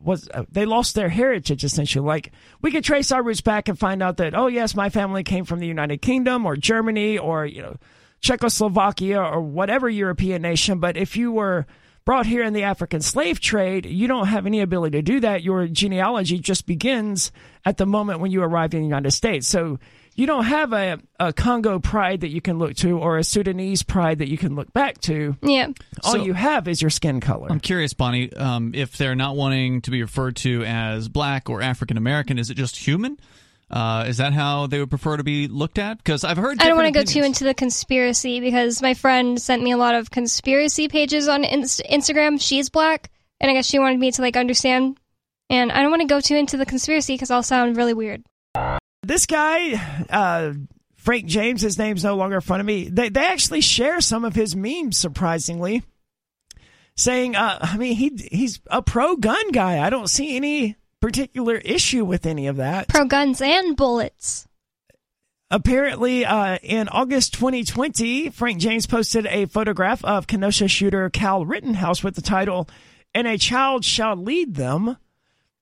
was 0.00 0.30
uh, 0.32 0.44
they 0.50 0.64
lost 0.64 0.94
their 0.94 1.10
heritage 1.10 1.62
essentially. 1.62 2.06
Like 2.06 2.32
we 2.62 2.70
could 2.70 2.82
trace 2.82 3.12
our 3.12 3.22
roots 3.22 3.42
back 3.42 3.68
and 3.68 3.78
find 3.78 4.02
out 4.02 4.16
that 4.16 4.34
oh 4.34 4.46
yes, 4.46 4.74
my 4.74 4.88
family 4.88 5.24
came 5.24 5.44
from 5.44 5.58
the 5.58 5.66
United 5.66 6.00
Kingdom 6.00 6.46
or 6.46 6.56
Germany 6.56 7.18
or 7.18 7.44
you 7.44 7.60
know 7.60 7.76
Czechoslovakia 8.22 9.20
or 9.20 9.42
whatever 9.42 9.90
European 9.90 10.40
nation, 10.40 10.78
but 10.78 10.96
if 10.96 11.18
you 11.18 11.32
were 11.32 11.66
brought 12.10 12.26
here 12.26 12.42
in 12.42 12.52
the 12.52 12.64
African 12.64 13.00
slave 13.00 13.38
trade, 13.38 13.86
you 13.86 14.08
don't 14.08 14.26
have 14.26 14.44
any 14.44 14.62
ability 14.62 14.98
to 14.98 15.02
do 15.02 15.20
that. 15.20 15.44
Your 15.44 15.68
genealogy 15.68 16.40
just 16.40 16.66
begins 16.66 17.30
at 17.64 17.76
the 17.76 17.86
moment 17.86 18.18
when 18.18 18.32
you 18.32 18.42
arrived 18.42 18.74
in 18.74 18.80
the 18.80 18.86
United 18.86 19.12
States. 19.12 19.46
So 19.46 19.78
you 20.16 20.26
don't 20.26 20.42
have 20.42 20.72
a, 20.72 20.98
a 21.20 21.32
Congo 21.32 21.78
pride 21.78 22.22
that 22.22 22.30
you 22.30 22.40
can 22.40 22.58
look 22.58 22.74
to 22.78 22.98
or 22.98 23.18
a 23.18 23.22
Sudanese 23.22 23.84
pride 23.84 24.18
that 24.18 24.28
you 24.28 24.36
can 24.36 24.56
look 24.56 24.72
back 24.72 25.00
to. 25.02 25.36
Yeah. 25.40 25.68
All 26.02 26.14
So- 26.14 26.24
you 26.24 26.32
have 26.32 26.66
is 26.66 26.82
your 26.82 26.90
skin 26.90 27.20
color. 27.20 27.46
I'm 27.48 27.60
curious, 27.60 27.92
Bonnie, 27.94 28.32
um, 28.32 28.72
if 28.74 28.96
they're 28.96 29.14
not 29.14 29.36
wanting 29.36 29.80
to 29.82 29.92
be 29.92 30.02
referred 30.02 30.34
to 30.38 30.64
as 30.64 31.08
black 31.08 31.48
or 31.48 31.62
African 31.62 31.96
American, 31.96 32.40
is 32.40 32.50
it 32.50 32.54
just 32.54 32.76
human? 32.76 33.20
Uh, 33.70 34.04
is 34.08 34.16
that 34.16 34.32
how 34.32 34.66
they 34.66 34.80
would 34.80 34.90
prefer 34.90 35.16
to 35.16 35.22
be 35.22 35.46
looked 35.46 35.78
at? 35.78 35.98
Because 35.98 36.24
I've 36.24 36.36
heard. 36.36 36.60
I 36.60 36.66
don't 36.66 36.76
want 36.76 36.92
to 36.92 36.98
go 36.98 37.04
too 37.04 37.22
into 37.22 37.44
the 37.44 37.54
conspiracy 37.54 38.40
because 38.40 38.82
my 38.82 38.94
friend 38.94 39.40
sent 39.40 39.62
me 39.62 39.70
a 39.70 39.76
lot 39.76 39.94
of 39.94 40.10
conspiracy 40.10 40.88
pages 40.88 41.28
on 41.28 41.44
Inst- 41.44 41.82
Instagram. 41.88 42.40
She's 42.40 42.68
black, 42.68 43.10
and 43.40 43.48
I 43.50 43.54
guess 43.54 43.66
she 43.66 43.78
wanted 43.78 44.00
me 44.00 44.10
to 44.10 44.22
like 44.22 44.36
understand. 44.36 44.98
And 45.48 45.70
I 45.70 45.82
don't 45.82 45.90
want 45.90 46.02
to 46.02 46.08
go 46.08 46.20
too 46.20 46.36
into 46.36 46.56
the 46.56 46.66
conspiracy 46.66 47.14
because 47.14 47.30
I'll 47.30 47.42
sound 47.44 47.76
really 47.76 47.94
weird. 47.94 48.24
this 49.02 49.26
guy, 49.26 49.80
uh, 50.10 50.52
Frank 50.96 51.26
James, 51.26 51.62
his 51.62 51.78
name's 51.78 52.04
no 52.04 52.16
longer 52.16 52.36
in 52.36 52.40
front 52.40 52.60
of 52.60 52.66
me. 52.66 52.88
They 52.88 53.08
they 53.08 53.26
actually 53.26 53.60
share 53.60 54.00
some 54.00 54.24
of 54.24 54.34
his 54.34 54.56
memes, 54.56 54.96
surprisingly, 54.96 55.84
saying, 56.96 57.36
uh, 57.36 57.58
I 57.62 57.76
mean, 57.76 57.94
he 57.94 58.28
he's 58.32 58.60
a 58.66 58.82
pro 58.82 59.14
gun 59.14 59.52
guy. 59.52 59.84
I 59.84 59.90
don't 59.90 60.10
see 60.10 60.34
any 60.34 60.76
particular 61.00 61.56
issue 61.56 62.04
with 62.04 62.26
any 62.26 62.46
of 62.46 62.56
that. 62.56 62.88
Pro 62.88 63.04
guns 63.04 63.40
and 63.40 63.76
bullets. 63.76 64.46
Apparently, 65.50 66.24
uh, 66.24 66.58
in 66.62 66.88
August 66.88 67.34
2020, 67.34 68.30
Frank 68.30 68.58
James 68.60 68.86
posted 68.86 69.26
a 69.26 69.46
photograph 69.46 70.04
of 70.04 70.28
Kenosha 70.28 70.68
shooter 70.68 71.10
Kyle 71.10 71.44
Rittenhouse 71.44 72.04
with 72.04 72.14
the 72.14 72.22
title, 72.22 72.68
And 73.14 73.26
a 73.26 73.36
Child 73.36 73.84
Shall 73.84 74.14
Lead 74.14 74.54
Them. 74.54 74.96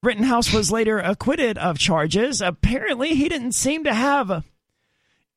Rittenhouse 0.02 0.52
was 0.52 0.70
later 0.70 0.98
acquitted 0.98 1.56
of 1.56 1.78
charges. 1.78 2.42
Apparently, 2.42 3.14
he 3.14 3.28
didn't 3.30 3.52
seem 3.52 3.84
to 3.84 3.94
have 3.94 4.44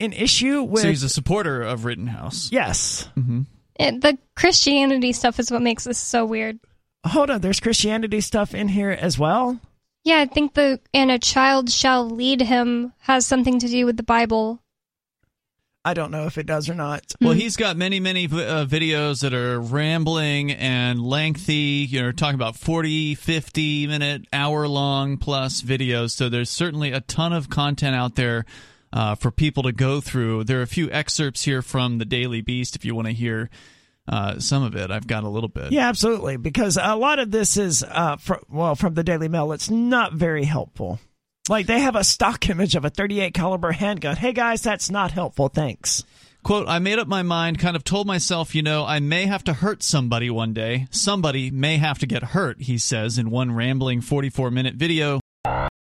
an 0.02 0.14
issue 0.14 0.64
with. 0.64 0.82
So 0.82 0.90
he's 0.90 1.04
a 1.04 1.10
supporter 1.10 1.62
of 1.62 1.86
Rittenhouse. 1.86 2.50
yes. 2.52 3.08
It, 3.80 4.02
the 4.02 4.18
Christianity 4.36 5.14
stuff 5.14 5.40
is 5.40 5.50
what 5.50 5.62
makes 5.62 5.86
this 5.86 5.98
so 5.98 6.26
weird. 6.26 6.60
Hold 7.06 7.30
on, 7.32 7.42
there's 7.42 7.60
Christianity 7.62 8.20
stuff 8.22 8.54
in 8.54 8.68
here 8.68 8.92
as 8.92 9.18
well. 9.18 9.60
Yeah, 10.04 10.20
I 10.20 10.26
think 10.26 10.54
the 10.54 10.80
and 10.94 11.12
a 11.12 11.20
child 11.20 11.70
shall 11.70 12.10
lead 12.10 12.42
him 12.42 12.94
has 13.02 13.26
something 13.26 13.60
to 13.60 13.68
do 13.68 13.86
with 13.86 13.98
the 13.98 14.04
Bible. 14.04 14.62
I 15.84 15.96
don't 15.96 16.12
know 16.12 16.28
if 16.28 16.38
it 16.38 16.46
does 16.46 16.70
or 16.70 16.76
not. 16.76 17.12
Well, 17.20 17.32
he's 17.32 17.58
got 17.58 17.76
many, 17.76 18.00
many 18.00 18.26
uh, 18.26 18.66
videos 18.66 19.22
that 19.22 19.34
are 19.34 19.60
rambling 19.60 20.52
and 20.52 21.02
lengthy. 21.02 21.88
You 21.90 22.04
know, 22.04 22.12
talking 22.12 22.36
about 22.36 22.56
40, 22.56 23.16
50 23.16 23.88
minute, 23.88 24.26
hour 24.32 24.68
long 24.68 25.18
plus 25.18 25.62
videos. 25.64 26.12
So 26.12 26.30
there's 26.30 26.52
certainly 26.52 26.92
a 26.92 27.02
ton 27.02 27.34
of 27.34 27.50
content 27.50 27.96
out 27.96 28.16
there 28.16 28.46
uh, 28.94 29.16
for 29.16 29.32
people 29.32 29.64
to 29.64 29.72
go 29.72 30.02
through. 30.02 30.44
There 30.44 30.60
are 30.60 30.64
a 30.64 30.68
few 30.68 30.90
excerpts 30.92 31.44
here 31.46 31.64
from 31.64 31.98
the 31.98 32.06
Daily 32.06 32.42
Beast 32.42 32.76
if 32.76 32.86
you 32.86 32.94
want 32.94 33.08
to 33.08 33.14
hear 33.14 33.50
uh, 34.12 34.40
some 34.40 34.64
of 34.64 34.76
it. 34.76 34.92
I've 34.92 35.08
got 35.08 35.24
a 35.24 35.30
little 35.30 35.50
bit. 35.50 35.72
Yeah, 35.72 35.88
absolutely. 35.88 36.38
Because 36.38 36.78
a 36.82 36.96
lot 36.96 37.20
of 37.20 37.32
this 37.32 37.58
is, 37.58 37.84
uh, 37.84 38.18
fr- 38.18 38.36
well, 38.50 38.76
from 38.76 38.94
the 38.94 39.04
Daily 39.04 39.28
Mail. 39.30 39.52
It's 39.54 39.70
not 39.70 40.14
very 40.14 40.44
helpful. 40.44 41.00
Like 41.50 41.66
they 41.66 41.80
have 41.80 41.96
a 41.96 42.04
stock 42.04 42.48
image 42.50 42.76
of 42.76 42.86
a 42.86 42.90
38 42.90 43.34
caliber 43.34 43.72
handgun. 43.72 44.16
Hey 44.18 44.34
guys, 44.34 44.62
that's 44.62 44.92
not 44.92 45.12
helpful. 45.12 45.48
Thanks. 45.48 46.04
Quote, 46.44 46.68
I 46.68 46.80
made 46.80 46.98
up 46.98 47.08
my 47.08 47.22
mind, 47.22 47.60
kind 47.60 47.76
of 47.76 47.84
told 47.84 48.08
myself, 48.08 48.56
you 48.56 48.64
know, 48.64 48.84
I 48.84 49.00
may 49.00 49.28
have 49.28 49.44
to 49.44 49.54
hurt 49.54 49.84
somebody 49.84 50.28
one 50.32 50.54
day. 50.54 50.88
Somebody 50.90 51.52
may 51.52 51.78
have 51.78 52.00
to 52.00 52.08
get 52.08 52.24
hurt, 52.24 52.62
he 52.62 52.80
says 52.80 53.20
in 53.20 53.30
one 53.30 53.52
rambling 53.52 54.02
44 54.02 54.50
minute 54.50 54.74
video 54.74 55.20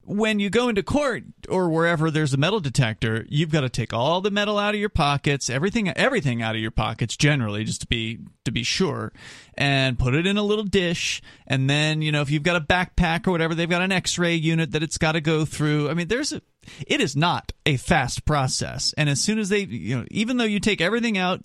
when 0.08 0.40
you 0.40 0.48
go 0.48 0.70
into 0.70 0.82
court 0.82 1.24
or 1.50 1.68
wherever 1.68 2.10
there's 2.10 2.32
a 2.32 2.38
metal 2.38 2.60
detector, 2.60 3.26
you've 3.28 3.50
got 3.50 3.60
to 3.60 3.68
take 3.68 3.92
all 3.92 4.22
the 4.22 4.30
metal 4.30 4.58
out 4.58 4.74
of 4.74 4.80
your 4.80 4.88
pockets, 4.88 5.50
everything 5.50 5.88
everything 5.90 6.40
out 6.40 6.54
of 6.54 6.60
your 6.60 6.70
pockets 6.70 7.16
generally 7.16 7.62
just 7.62 7.82
to 7.82 7.86
be 7.86 8.18
to 8.44 8.50
be 8.50 8.62
sure 8.62 9.12
and 9.54 9.98
put 9.98 10.14
it 10.14 10.26
in 10.26 10.38
a 10.38 10.42
little 10.42 10.64
dish 10.64 11.20
and 11.46 11.68
then, 11.68 12.00
you 12.00 12.10
know, 12.10 12.22
if 12.22 12.30
you've 12.30 12.42
got 12.42 12.56
a 12.56 12.60
backpack 12.60 13.26
or 13.26 13.30
whatever, 13.30 13.54
they've 13.54 13.68
got 13.68 13.82
an 13.82 13.92
x-ray 13.92 14.34
unit 14.34 14.70
that 14.72 14.82
it's 14.82 14.96
got 14.96 15.12
to 15.12 15.20
go 15.20 15.44
through. 15.44 15.90
I 15.90 15.94
mean, 15.94 16.08
there's 16.08 16.32
a 16.32 16.40
it 16.86 17.00
is 17.00 17.16
not 17.16 17.52
a 17.66 17.76
fast 17.76 18.24
process. 18.24 18.94
And 18.96 19.08
as 19.08 19.20
soon 19.20 19.38
as 19.38 19.48
they, 19.48 19.60
you 19.60 19.98
know, 19.98 20.06
even 20.10 20.36
though 20.36 20.44
you 20.44 20.60
take 20.60 20.80
everything 20.80 21.18
out, 21.18 21.44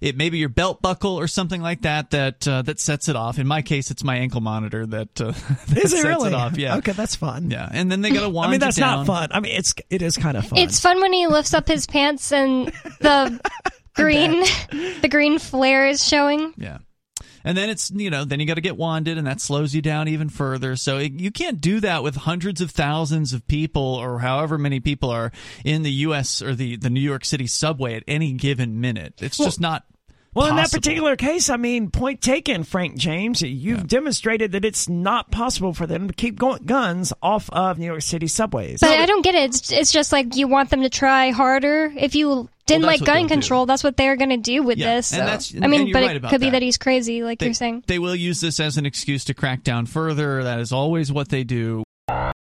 it 0.00 0.16
may 0.16 0.30
be 0.30 0.38
your 0.38 0.48
belt 0.48 0.80
buckle 0.80 1.18
or 1.18 1.26
something 1.26 1.60
like 1.60 1.82
that 1.82 2.10
that 2.12 2.48
uh, 2.48 2.62
that 2.62 2.80
sets 2.80 3.08
it 3.08 3.16
off. 3.16 3.38
In 3.38 3.46
my 3.46 3.60
case, 3.60 3.90
it's 3.90 4.02
my 4.02 4.16
ankle 4.16 4.40
monitor 4.40 4.86
that, 4.86 5.20
uh, 5.20 5.32
that 5.68 5.78
Is 5.78 5.92
it 5.92 5.96
sets 5.98 6.04
really? 6.04 6.28
it 6.30 6.34
off. 6.34 6.56
Yeah. 6.56 6.76
Okay, 6.76 6.92
that's 6.92 7.16
fun. 7.16 7.50
Yeah, 7.50 7.68
and 7.70 7.92
then 7.92 8.00
they 8.00 8.10
got 8.10 8.22
to 8.22 8.28
wand 8.30 8.48
I 8.48 8.50
mean, 8.52 8.60
that's 8.60 8.78
it 8.78 8.80
down. 8.80 8.98
not 8.98 9.06
fun. 9.06 9.28
I 9.32 9.40
mean, 9.40 9.54
it's 9.54 9.74
it 9.90 10.00
is 10.00 10.16
kind 10.16 10.36
of 10.38 10.46
fun. 10.46 10.58
It's 10.58 10.80
fun 10.80 11.00
when 11.02 11.12
he 11.12 11.26
lifts 11.26 11.52
up 11.52 11.68
his 11.68 11.86
pants 11.86 12.32
and 12.32 12.68
the 13.00 13.40
green 13.94 14.40
the 15.02 15.08
green 15.10 15.38
flare 15.38 15.86
is 15.86 16.06
showing. 16.06 16.54
Yeah. 16.56 16.78
And 17.44 17.56
then 17.56 17.70
it's 17.70 17.90
you 17.90 18.10
know 18.10 18.24
then 18.24 18.40
you 18.40 18.46
got 18.46 18.54
to 18.54 18.60
get 18.60 18.76
wanded 18.76 19.18
and 19.18 19.26
that 19.26 19.40
slows 19.40 19.74
you 19.74 19.82
down 19.82 20.08
even 20.08 20.28
further. 20.28 20.76
So 20.76 20.98
it, 20.98 21.12
you 21.12 21.30
can't 21.30 21.60
do 21.60 21.80
that 21.80 22.02
with 22.02 22.16
hundreds 22.16 22.60
of 22.60 22.70
thousands 22.70 23.32
of 23.32 23.46
people 23.48 23.82
or 23.82 24.20
however 24.20 24.58
many 24.58 24.80
people 24.80 25.10
are 25.10 25.32
in 25.64 25.82
the 25.82 25.92
U.S. 25.92 26.42
or 26.42 26.54
the 26.54 26.76
the 26.76 26.90
New 26.90 27.00
York 27.00 27.24
City 27.24 27.46
subway 27.46 27.94
at 27.94 28.04
any 28.06 28.32
given 28.32 28.80
minute. 28.80 29.14
It's 29.18 29.36
just 29.36 29.60
not. 29.60 29.84
Well, 30.34 30.46
in 30.46 30.56
that 30.56 30.70
particular 30.70 31.16
case, 31.16 31.48
I 31.48 31.56
mean, 31.56 31.90
point 31.90 32.20
taken, 32.20 32.62
Frank 32.62 32.96
James. 32.96 33.42
You've 33.42 33.88
demonstrated 33.88 34.52
that 34.52 34.64
it's 34.64 34.88
not 34.88 35.32
possible 35.32 35.72
for 35.72 35.86
them 35.86 36.06
to 36.06 36.14
keep 36.14 36.38
going 36.38 36.64
guns 36.64 37.12
off 37.22 37.50
of 37.50 37.78
New 37.78 37.86
York 37.86 38.02
City 38.02 38.28
subways. 38.28 38.80
But 38.80 38.90
I 38.90 39.06
don't 39.06 39.22
get 39.22 39.34
it. 39.34 39.54
It's, 39.54 39.72
it's 39.72 39.90
just 39.90 40.12
like 40.12 40.36
you 40.36 40.46
want 40.46 40.70
them 40.70 40.82
to 40.82 40.90
try 40.90 41.30
harder. 41.30 41.92
If 41.96 42.14
you 42.14 42.48
didn't 42.68 42.82
Well, 42.82 42.92
like 42.92 43.04
gun 43.04 43.16
they'll 43.16 43.24
do. 43.26 43.34
control, 43.34 43.66
that's 43.66 43.82
what 43.82 43.96
they're 43.96 44.16
going 44.16 44.30
to 44.30 44.36
do 44.36 44.62
with 44.62 44.78
Yeah, 44.78 44.94
this. 44.96 45.12
and 45.12 45.18
so- 45.20 45.24
that's- 45.24 45.54
I 45.60 45.66
mean, 45.66 45.80
and 45.82 45.92
but 45.92 46.02
right 46.02 46.10
it 46.12 46.16
about 46.18 46.30
could 46.30 46.40
be 46.40 46.46
that. 46.46 46.52
that 46.52 46.62
he's 46.62 46.78
crazy, 46.78 47.22
like 47.24 47.40
They, 47.40 47.46
you're 47.46 47.54
saying. 47.54 47.82
they 47.86 47.98
will 47.98 48.14
use 48.14 48.40
this 48.40 48.60
as 48.60 48.76
an 48.76 48.86
excuse 48.86 49.24
to 49.24 49.34
crack 49.34 49.64
down 49.64 49.86
further. 49.86 50.44
That 50.44 50.60
is 50.60 50.72
always 50.72 51.10
what 51.10 51.28
they 51.30 51.42
do. 51.44 51.82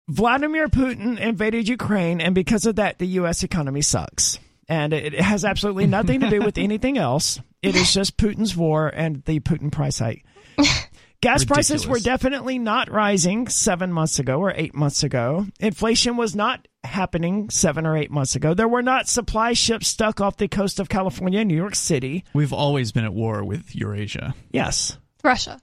Vladimir 0.08 0.68
Putin 0.68 1.18
invaded 1.18 1.68
Ukraine, 1.68 2.20
and 2.20 2.34
because 2.34 2.64
of 2.66 2.76
that, 2.76 2.98
the 2.98 3.06
U.S. 3.18 3.42
economy 3.42 3.82
sucks. 3.82 4.38
And 4.68 4.92
it 4.92 5.14
it 5.14 5.20
has 5.20 5.44
absolutely 5.44 5.86
nothing 5.86 6.20
to 6.20 6.30
do 6.30 6.40
with 6.40 6.58
anything 6.58 6.98
else. 6.98 7.40
It 7.62 7.76
is 7.76 7.92
just 7.92 8.16
Putin's 8.16 8.56
war 8.56 8.88
and 8.88 9.22
the 9.24 9.40
Putin 9.40 9.70
price 9.70 9.98
hike. 10.00 10.24
Gas 11.20 11.44
prices 11.44 11.86
were 11.86 11.98
definitely 11.98 12.58
not 12.58 12.90
rising 12.90 13.48
seven 13.48 13.92
months 13.92 14.18
ago 14.18 14.38
or 14.38 14.52
eight 14.54 14.74
months 14.74 15.02
ago. 15.02 15.46
Inflation 15.60 16.16
was 16.16 16.36
not 16.36 16.68
happening 16.84 17.50
seven 17.50 17.86
or 17.86 17.96
eight 17.96 18.10
months 18.10 18.36
ago. 18.36 18.54
There 18.54 18.68
were 18.68 18.82
not 18.82 19.08
supply 19.08 19.54
ships 19.54 19.88
stuck 19.88 20.20
off 20.20 20.36
the 20.36 20.48
coast 20.48 20.78
of 20.78 20.88
California 20.88 21.40
and 21.40 21.48
New 21.48 21.56
York 21.56 21.74
City. 21.74 22.24
We've 22.34 22.52
always 22.52 22.92
been 22.92 23.04
at 23.04 23.14
war 23.14 23.44
with 23.44 23.74
Eurasia. 23.74 24.34
Yes. 24.50 24.98
Russia. 25.24 25.60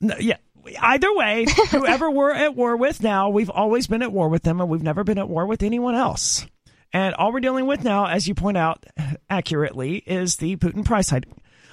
No, 0.00 0.16
yeah. 0.18 0.36
Either 0.80 1.14
way, 1.14 1.46
whoever 1.70 2.10
we're 2.10 2.32
at 2.32 2.56
war 2.56 2.76
with 2.76 3.02
now, 3.02 3.28
we've 3.28 3.50
always 3.50 3.86
been 3.86 4.02
at 4.02 4.12
war 4.12 4.28
with 4.28 4.42
them, 4.42 4.60
and 4.60 4.68
we've 4.68 4.82
never 4.82 5.04
been 5.04 5.18
at 5.18 5.28
war 5.28 5.46
with 5.46 5.62
anyone 5.62 5.94
else. 5.94 6.46
And 6.92 7.14
all 7.14 7.32
we're 7.32 7.40
dealing 7.40 7.66
with 7.66 7.84
now, 7.84 8.06
as 8.06 8.26
you 8.26 8.34
point 8.34 8.56
out 8.56 8.84
accurately, 9.28 9.96
is 9.98 10.36
the 10.36 10.56
Putin 10.56 10.84
price 10.84 11.10
hike. 11.10 11.24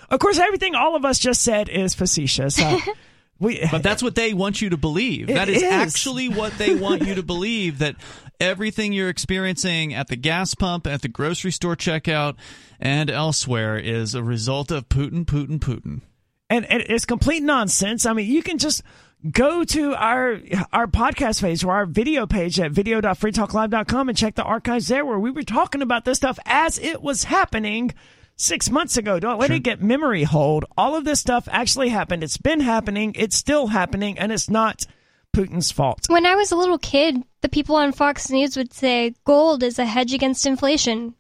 Of 0.10 0.20
course, 0.20 0.40
everything 0.40 0.76
all 0.76 0.96
of 0.96 1.06
us 1.06 1.20
just 1.20 1.42
said 1.42 1.70
is 1.70 1.94
facetious. 1.94 2.60
Uh, 2.62 2.80
we, 3.40 3.66
But 3.72 3.84
that's 3.84 4.04
what 4.04 4.16
they 4.16 4.34
want 4.34 4.62
you 4.62 4.70
to 4.70 4.78
believe. 4.78 5.28
That 5.28 5.50
is, 5.50 5.62
is. 5.62 5.64
actually 5.64 6.30
what 6.30 6.58
they 6.58 6.76
want 6.76 7.06
you 7.06 7.16
to 7.16 7.24
believe 7.24 7.80
that 7.80 7.96
everything 8.40 8.94
you're 8.94 9.10
experiencing 9.10 9.94
at 9.94 10.08
the 10.08 10.16
gas 10.16 10.54
pump, 10.56 10.88
at 10.88 11.02
the 11.02 11.08
grocery 11.08 11.52
store 11.52 11.76
checkout, 11.76 12.36
and 12.80 13.10
elsewhere 13.10 13.78
is 13.78 14.16
a 14.16 14.24
result 14.24 14.72
of 14.72 14.90
Putin, 14.90 15.26
Putin, 15.26 15.60
Putin. 15.60 16.02
and, 16.50 16.66
and 16.66 16.84
it's 16.88 17.06
complete 17.06 17.44
nonsense. 17.44 18.06
I 18.06 18.14
mean, 18.14 18.30
you 18.30 18.44
can 18.44 18.58
just 18.58 18.84
go 19.32 19.64
to 19.64 19.96
our 19.96 20.38
our 20.74 20.86
podcast 20.86 21.42
page 21.42 21.64
or 21.64 21.72
our 21.72 21.86
video 21.86 22.28
page 22.28 22.60
at 22.60 22.72
video.freetalklive.com 22.72 24.10
and 24.10 24.18
check 24.18 24.36
the 24.36 24.44
archives 24.44 24.90
there 24.90 25.06
where 25.06 25.18
we 25.18 25.32
were 25.32 25.44
talking 25.44 25.82
about 25.82 26.04
this 26.04 26.18
stuff 26.18 26.38
as 26.46 26.78
it 26.78 27.02
was 27.02 27.24
happening 27.24 27.94
six 28.36 28.70
months 28.70 28.98
ago. 28.98 29.20
Don't 29.20 29.40
let 29.40 29.52
it 29.52 29.60
get 29.63 29.82
memory 29.82 30.24
hold. 30.24 30.66
All 30.78 30.96
of 30.96 31.06
this 31.06 31.20
stuff 31.20 31.48
actually 31.52 31.90
happened. 31.90 32.24
It's 32.24 32.38
been 32.38 32.60
happening. 32.60 33.13
It's 33.16 33.36
still 33.38 33.68
happening, 33.68 34.18
and 34.20 34.32
it's 34.32 34.50
not 34.50 34.86
Putin's 35.36 35.72
fault. 35.72 36.06
When 36.08 36.25
I 36.25 36.36
was 36.36 36.52
a 36.52 36.56
little 36.56 36.78
kid, 36.78 37.24
the 37.42 37.50
people 37.50 37.75
on 37.75 37.92
Fox 37.92 38.30
News 38.30 38.56
would 38.58 38.74
say 38.74 39.13
gold 39.25 39.63
is 39.63 39.80
a 39.80 39.86
hedge 39.86 40.13
against 40.13 40.46
inflation. 40.46 41.16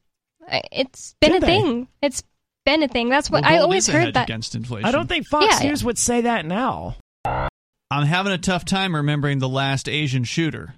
It's 0.71 1.15
been 1.21 1.31
Did 1.33 1.43
a 1.43 1.45
they? 1.45 1.59
thing. 1.61 1.87
It's 2.01 2.23
been 2.65 2.83
a 2.83 2.87
thing. 2.87 3.09
That's 3.09 3.29
what 3.31 3.43
Well, 3.43 3.51
I 3.51 3.55
gold 3.55 3.63
always 3.63 3.87
is 3.87 3.89
a 3.89 3.97
hedge 3.97 4.05
heard 4.05 4.13
that. 4.15 4.23
against 4.29 4.55
inflation. 4.55 4.85
I 4.85 4.91
don't 4.91 5.07
think 5.07 5.25
Fox 5.27 5.45
Yeah, 5.49 5.63
yeah. 5.63 5.69
News 5.69 5.83
would 5.83 5.97
say 5.97 6.21
that 6.21 6.45
now. 6.45 6.95
I'm 7.25 8.05
having 8.07 8.33
a 8.33 8.37
tough 8.37 8.65
time 8.65 8.95
remembering 8.95 9.39
the 9.39 9.49
last 9.49 9.87
Asian 9.87 10.23
shooter. 10.23 10.73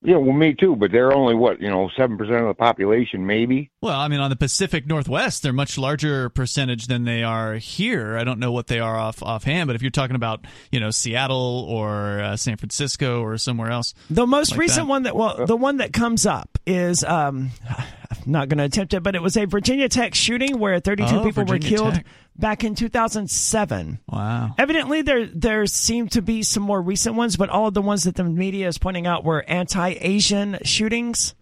Yeah, 0.00 0.16
well, 0.18 0.32
me 0.32 0.54
too. 0.54 0.76
But 0.76 0.92
they're 0.92 1.12
only 1.12 1.34
what 1.34 1.60
you 1.60 1.68
know, 1.68 1.90
seven 1.96 2.16
percent 2.16 2.36
of 2.42 2.46
the 2.46 2.54
population, 2.54 3.26
maybe. 3.26 3.70
Well, 3.82 3.98
I 3.98 4.06
mean, 4.08 4.20
on 4.20 4.30
the 4.30 4.36
Pacific 4.36 4.86
Northwest, 4.86 5.42
they're 5.42 5.52
much 5.52 5.76
larger 5.76 6.28
percentage 6.28 6.86
than 6.86 7.04
they 7.04 7.24
are 7.24 7.54
here. 7.54 8.16
I 8.16 8.22
don't 8.24 8.38
know 8.38 8.52
what 8.52 8.68
they 8.68 8.78
are 8.78 8.96
off 8.96 9.22
offhand, 9.24 9.66
but 9.66 9.74
if 9.74 9.82
you're 9.82 9.90
talking 9.90 10.14
about, 10.16 10.44
you 10.70 10.78
know, 10.78 10.90
Seattle 10.90 11.66
or 11.68 12.20
uh, 12.20 12.36
San 12.36 12.56
Francisco 12.56 13.22
or 13.22 13.38
somewhere 13.38 13.70
else, 13.70 13.92
The 14.08 14.26
most 14.26 14.52
Like 14.52 14.60
recent 14.60 14.86
that. 14.86 14.90
one 14.90 15.02
that 15.02 15.16
well, 15.16 15.46
the 15.46 15.56
one 15.56 15.78
that 15.78 15.92
comes 15.92 16.26
up 16.26 16.58
is 16.64 17.02
um, 17.02 17.50
I'm 17.68 17.84
not 18.28 18.48
going 18.48 18.58
to 18.58 18.64
attempt 18.64 18.94
it, 18.94 19.02
but 19.02 19.14
it 19.14 19.22
was 19.22 19.36
a 19.36 19.46
Virginia 19.46 19.88
Tech 19.88 20.14
shooting 20.14 20.58
where 20.58 20.78
32 20.80 21.08
Oh, 21.16 21.24
people 21.24 21.44
Virginia 21.44 21.70
were 21.70 21.76
killed 21.76 21.94
Tech. 21.94 22.06
back 22.36 22.62
in 22.64 22.74
2007. 22.74 23.98
wow. 24.08 24.54
Evidently, 24.58 25.02
there 25.02 25.26
there 25.26 25.66
seem 25.66 26.08
to 26.08 26.22
be 26.22 26.42
some 26.42 26.62
more 26.62 26.80
recent 26.80 27.14
ones, 27.16 27.36
but 27.36 27.48
all 27.50 27.66
of 27.68 27.74
the 27.74 27.82
ones 27.82 28.04
that 28.04 28.14
the 28.16 28.24
media 28.24 28.68
is 28.68 28.78
pointing 28.78 29.06
out 29.06 29.24
were 29.24 29.42
anti-Asian 29.48 30.58
shootings. 30.64 31.34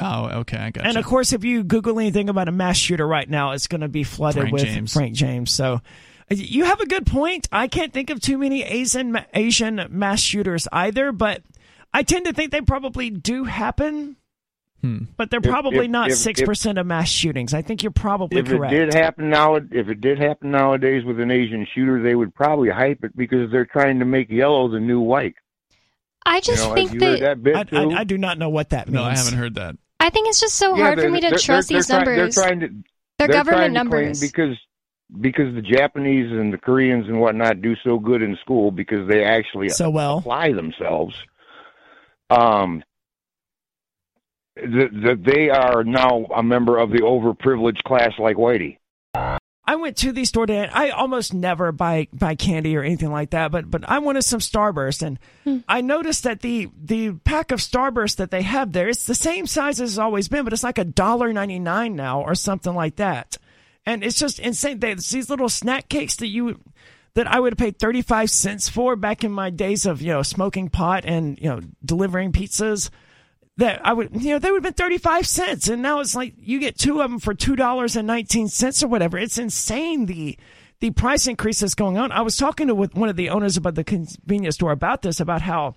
Oh, 0.00 0.26
okay, 0.40 0.58
I 0.58 0.70
got 0.70 0.86
And 0.86 0.96
of 0.96 1.04
course, 1.04 1.32
if 1.32 1.42
you 1.44 1.64
Google 1.64 1.98
anything 1.98 2.28
about 2.28 2.48
a 2.48 2.52
mass 2.52 2.76
shooter 2.76 3.06
right 3.06 3.28
now, 3.28 3.50
it's 3.52 3.66
going 3.66 3.80
to 3.80 3.88
be 3.88 4.04
flooded 4.04 4.42
Frank 4.42 4.52
with 4.52 4.62
James. 4.64 4.92
Frank 4.92 5.14
James. 5.14 5.50
So. 5.50 5.74
uh, 6.30 6.34
You 6.36 6.64
have 6.64 6.80
a 6.80 6.86
good 6.86 7.04
point. 7.04 7.48
I 7.50 7.66
can't 7.66 7.92
think 7.92 8.10
of 8.10 8.20
too 8.20 8.38
many 8.38 8.62
Asian 8.62 9.18
Asian 9.34 9.86
mass 9.90 10.20
shooters 10.20 10.68
either, 10.72 11.10
but 11.10 11.42
I 11.92 12.04
tend 12.04 12.26
to 12.26 12.32
think 12.32 12.52
they 12.52 12.60
probably 12.60 13.10
do 13.10 13.42
happen. 13.44 14.16
Hmm. 14.80 14.98
But 15.16 15.30
they're 15.30 15.40
probably 15.40 15.86
if- 15.86 15.90
not 15.90 16.12
six 16.12 16.40
percent 16.40 16.78
of 16.78 16.86
mass 16.86 17.08
shootings. 17.08 17.52
I 17.52 17.62
think 17.62 17.82
you're 17.82 17.90
probably 17.90 18.38
if 18.40 18.46
correct. 18.46 18.72
it 18.72 18.86
did 18.86 18.94
happen 18.94 19.28
now, 19.28 19.56
if 19.56 19.88
it 19.88 20.00
did 20.00 20.18
happen 20.20 20.50
nowadays 20.52 21.04
with 21.04 21.18
an 21.18 21.30
Asian 21.32 21.66
shooter, 21.74 22.00
they 22.02 22.14
would 22.14 22.34
probably 22.34 22.70
hype 22.70 23.02
it 23.02 23.16
because 23.16 23.50
they're 23.50 23.66
trying 23.66 23.98
to 23.98 24.04
make 24.04 24.30
yellow 24.30 24.68
the 24.68 24.78
new 24.78 25.00
white. 25.00 25.34
I 26.24 26.36
You 26.36 26.42
just 26.42 26.68
know, 26.68 26.74
think 26.74 26.90
have 26.90 27.02
you 27.02 27.08
heard 27.08 27.20
that, 27.20 27.42
that 27.42 27.42
bit 27.42 27.72
I. 27.72 27.82
I, 27.82 27.98
I 28.00 28.04
do 28.04 28.18
not 28.18 28.38
know 28.38 28.50
what 28.50 28.70
that 28.70 28.86
means. 28.86 28.94
No, 28.94 29.02
I 29.02 29.16
haven't 29.16 29.34
heard 29.38 29.54
that. 29.56 29.76
I 29.98 30.10
think 30.10 30.28
it's 30.28 30.40
just 30.40 30.54
so 30.54 30.76
Yeah, 30.76 30.84
hard 30.84 31.00
for 31.00 31.10
me 31.10 31.20
to 31.22 31.30
they're- 31.30 31.38
trust 31.38 31.68
they're 31.70 31.78
these 31.78 31.86
try- 31.88 31.96
numbers. 31.98 32.34
They're 32.36 32.44
trying 32.44 32.60
to. 32.60 32.68
They're 32.68 32.82
they're 33.18 33.28
government 33.28 33.74
trying 33.74 33.84
to 33.84 33.90
claim 33.90 34.02
numbers. 34.04 34.20
because 34.20 34.56
because 35.20 35.54
the 35.54 35.62
Japanese 35.62 36.30
and 36.30 36.52
the 36.52 36.58
Koreans 36.58 37.08
and 37.08 37.18
whatnot 37.18 37.62
do 37.62 37.74
so 37.82 37.98
good 37.98 38.22
in 38.22 38.36
school 38.42 38.70
because 38.70 39.08
they 39.08 39.24
actually 39.24 39.70
So 39.70 39.90
well. 39.90 40.18
apply 40.18 40.52
themselves. 40.52 41.14
Um, 42.30 42.84
that 44.62 44.88
that 45.04 45.24
they 45.24 45.50
are 45.50 45.84
now 45.84 46.24
a 46.34 46.42
member 46.42 46.78
of 46.78 46.90
the 46.90 47.00
overprivileged 47.00 47.82
class 47.84 48.12
like 48.18 48.36
Whitey. 48.36 48.78
I 49.14 49.74
went 49.76 49.98
to 49.98 50.12
the 50.12 50.24
store 50.24 50.46
today. 50.46 50.66
I 50.72 50.90
almost 50.90 51.34
never 51.34 51.72
buy 51.72 52.08
buy 52.10 52.36
candy 52.36 52.74
or 52.74 52.82
anything 52.82 53.12
like 53.12 53.30
that, 53.30 53.50
but 53.50 53.70
but 53.70 53.86
I 53.86 53.98
wanted 53.98 54.22
some 54.22 54.40
Starburst, 54.40 55.02
and 55.02 55.18
Hmm. 55.44 55.58
I 55.68 55.82
noticed 55.82 56.24
that 56.24 56.40
the 56.40 56.70
the 56.82 57.12
pack 57.12 57.52
of 57.52 57.60
Starburst 57.60 58.16
that 58.16 58.30
they 58.30 58.42
have 58.42 58.72
there, 58.72 58.88
it's 58.88 59.04
the 59.04 59.14
same 59.14 59.46
size 59.46 59.78
as 59.78 59.92
it's 59.92 59.98
always 59.98 60.28
been, 60.28 60.44
but 60.44 60.54
it's 60.54 60.64
like 60.64 60.78
a 60.78 60.84
dollar 60.84 61.32
ninety 61.34 61.58
nine 61.58 61.94
now 61.96 62.22
or 62.22 62.34
something 62.34 62.74
like 62.74 62.96
that, 62.96 63.36
and 63.84 64.02
it's 64.02 64.18
just 64.18 64.38
insane. 64.38 64.78
They, 64.78 64.92
it's 64.92 65.10
these 65.10 65.28
little 65.28 65.50
snack 65.50 65.90
cakes 65.90 66.16
that 66.16 66.28
you 66.28 66.60
that 67.12 67.26
I 67.26 67.38
would 67.38 67.52
have 67.52 67.58
paid 67.58 67.78
thirty 67.78 68.00
five 68.00 68.30
cents 68.30 68.70
for 68.70 68.96
back 68.96 69.22
in 69.22 69.32
my 69.32 69.50
days 69.50 69.84
of 69.84 70.00
you 70.00 70.12
know 70.14 70.22
smoking 70.22 70.70
pot 70.70 71.04
and 71.04 71.38
you 71.38 71.50
know 71.50 71.60
delivering 71.84 72.32
pizzas 72.32 72.88
that 73.58 73.84
I 73.84 73.92
would, 73.92 74.10
you 74.22 74.30
know, 74.30 74.38
they 74.38 74.50
would 74.50 74.64
have 74.64 74.76
been 74.76 74.84
35 74.84 75.26
cents. 75.26 75.68
And 75.68 75.82
now 75.82 76.00
it's 76.00 76.14
like 76.14 76.34
you 76.38 76.60
get 76.60 76.78
two 76.78 77.00
of 77.00 77.10
them 77.10 77.18
for 77.18 77.34
$2.19 77.34 78.82
or 78.82 78.88
whatever. 78.88 79.18
It's 79.18 79.36
insane. 79.36 80.06
The, 80.06 80.38
the 80.78 80.92
price 80.92 81.26
increase 81.26 81.60
that's 81.60 81.74
going 81.74 81.98
on. 81.98 82.12
I 82.12 82.22
was 82.22 82.36
talking 82.36 82.68
to 82.68 82.74
with 82.74 82.94
one 82.94 83.08
of 83.08 83.16
the 83.16 83.30
owners 83.30 83.56
about 83.56 83.74
the 83.74 83.84
convenience 83.84 84.54
store 84.54 84.70
about 84.70 85.02
this, 85.02 85.18
about 85.18 85.42
how 85.42 85.74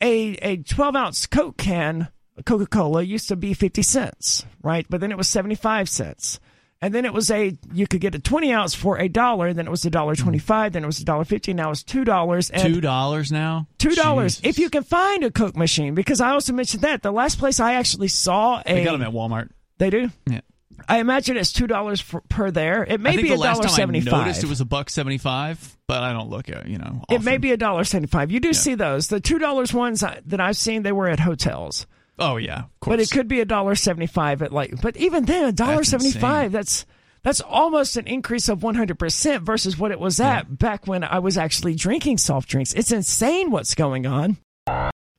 a, 0.00 0.32
a 0.42 0.56
12 0.58 0.96
ounce 0.96 1.26
Coke 1.26 1.56
can, 1.56 2.08
Coca 2.44 2.66
Cola 2.66 3.02
used 3.02 3.28
to 3.28 3.36
be 3.36 3.54
50 3.54 3.82
cents, 3.82 4.44
right? 4.60 4.84
But 4.90 5.00
then 5.00 5.12
it 5.12 5.18
was 5.18 5.28
75 5.28 5.88
cents. 5.88 6.40
And 6.82 6.94
then 6.94 7.04
it 7.04 7.12
was 7.12 7.30
a 7.30 7.56
you 7.72 7.86
could 7.86 8.00
get 8.00 8.14
a 8.14 8.18
twenty 8.18 8.52
ounce 8.52 8.74
for 8.74 8.98
a 8.98 9.08
dollar. 9.08 9.52
Then 9.52 9.66
it 9.66 9.70
was 9.70 9.84
a 9.84 9.90
dollar 9.90 10.14
mm-hmm. 10.14 10.22
twenty 10.22 10.38
five. 10.38 10.72
Then 10.72 10.82
it 10.82 10.86
was 10.86 11.00
a 11.00 11.04
dollar 11.04 11.24
fifty. 11.24 11.52
Now 11.52 11.70
it's 11.70 11.82
two 11.82 12.04
dollars. 12.04 12.50
Two 12.56 12.80
dollars 12.80 13.30
now. 13.30 13.66
Two 13.78 13.94
dollars 13.94 14.40
if 14.44 14.58
you 14.58 14.70
can 14.70 14.82
find 14.82 15.22
a 15.22 15.30
Coke 15.30 15.56
machine. 15.56 15.94
Because 15.94 16.20
I 16.20 16.30
also 16.30 16.52
mentioned 16.52 16.82
that 16.82 17.02
the 17.02 17.12
last 17.12 17.38
place 17.38 17.60
I 17.60 17.74
actually 17.74 18.08
saw 18.08 18.62
a 18.64 18.74
They 18.74 18.84
got 18.84 18.92
them 18.92 19.02
at 19.02 19.12
Walmart. 19.12 19.50
They 19.78 19.90
do. 19.90 20.10
Yeah. 20.26 20.40
I 20.88 20.98
imagine 20.98 21.36
it's 21.36 21.52
two 21.52 21.66
dollars 21.66 22.02
per 22.28 22.50
there. 22.50 22.84
It 22.84 23.00
may 23.00 23.16
be 23.16 23.32
a 23.32 23.36
dollar 23.36 23.68
seventy 23.68 24.00
five. 24.00 24.14
I 24.14 24.18
noticed 24.24 24.42
it 24.42 24.48
was 24.48 24.62
a 24.62 24.64
buck 24.64 24.88
seventy 24.88 25.18
five, 25.18 25.76
but 25.86 26.02
I 26.02 26.12
don't 26.14 26.30
look 26.30 26.48
at 26.48 26.66
you 26.66 26.78
know. 26.78 27.04
It 27.10 27.22
may 27.22 27.36
be 27.36 27.52
a 27.52 27.56
dollar 27.58 27.84
seventy 27.84 28.08
five. 28.08 28.30
You 28.30 28.40
do 28.40 28.54
see 28.54 28.74
those. 28.74 29.08
The 29.08 29.20
two 29.20 29.38
dollars 29.38 29.74
ones 29.74 30.02
uh, 30.02 30.20
that 30.26 30.40
I've 30.40 30.56
seen, 30.56 30.82
they 30.82 30.92
were 30.92 31.08
at 31.08 31.20
hotels. 31.20 31.86
Oh 32.20 32.36
yeah, 32.36 32.64
of 32.64 32.80
course. 32.80 32.92
But 32.92 33.00
it 33.00 33.10
could 33.10 33.28
be 33.28 33.40
a 33.40 33.44
dollar 33.44 33.74
seventy 33.74 34.06
five 34.06 34.42
at 34.42 34.52
like. 34.52 34.80
But 34.80 34.96
even 34.98 35.24
then, 35.24 35.44
a 35.46 35.52
dollar 35.52 35.76
That's 35.76 35.88
seventy 35.88 36.12
five. 36.12 36.52
That's 36.52 36.84
that's 37.22 37.40
almost 37.40 37.96
an 37.96 38.06
increase 38.06 38.48
of 38.48 38.62
one 38.62 38.74
hundred 38.74 38.98
percent 38.98 39.42
versus 39.42 39.78
what 39.78 39.90
it 39.90 39.98
was 39.98 40.20
at 40.20 40.58
back 40.58 40.86
when 40.86 41.02
I 41.02 41.18
was 41.18 41.38
actually 41.38 41.74
drinking 41.74 42.18
soft 42.18 42.48
drinks. 42.48 42.72
It's 42.74 42.92
insane 42.92 43.50
what's 43.50 43.74
going 43.74 44.06
on. 44.06 44.36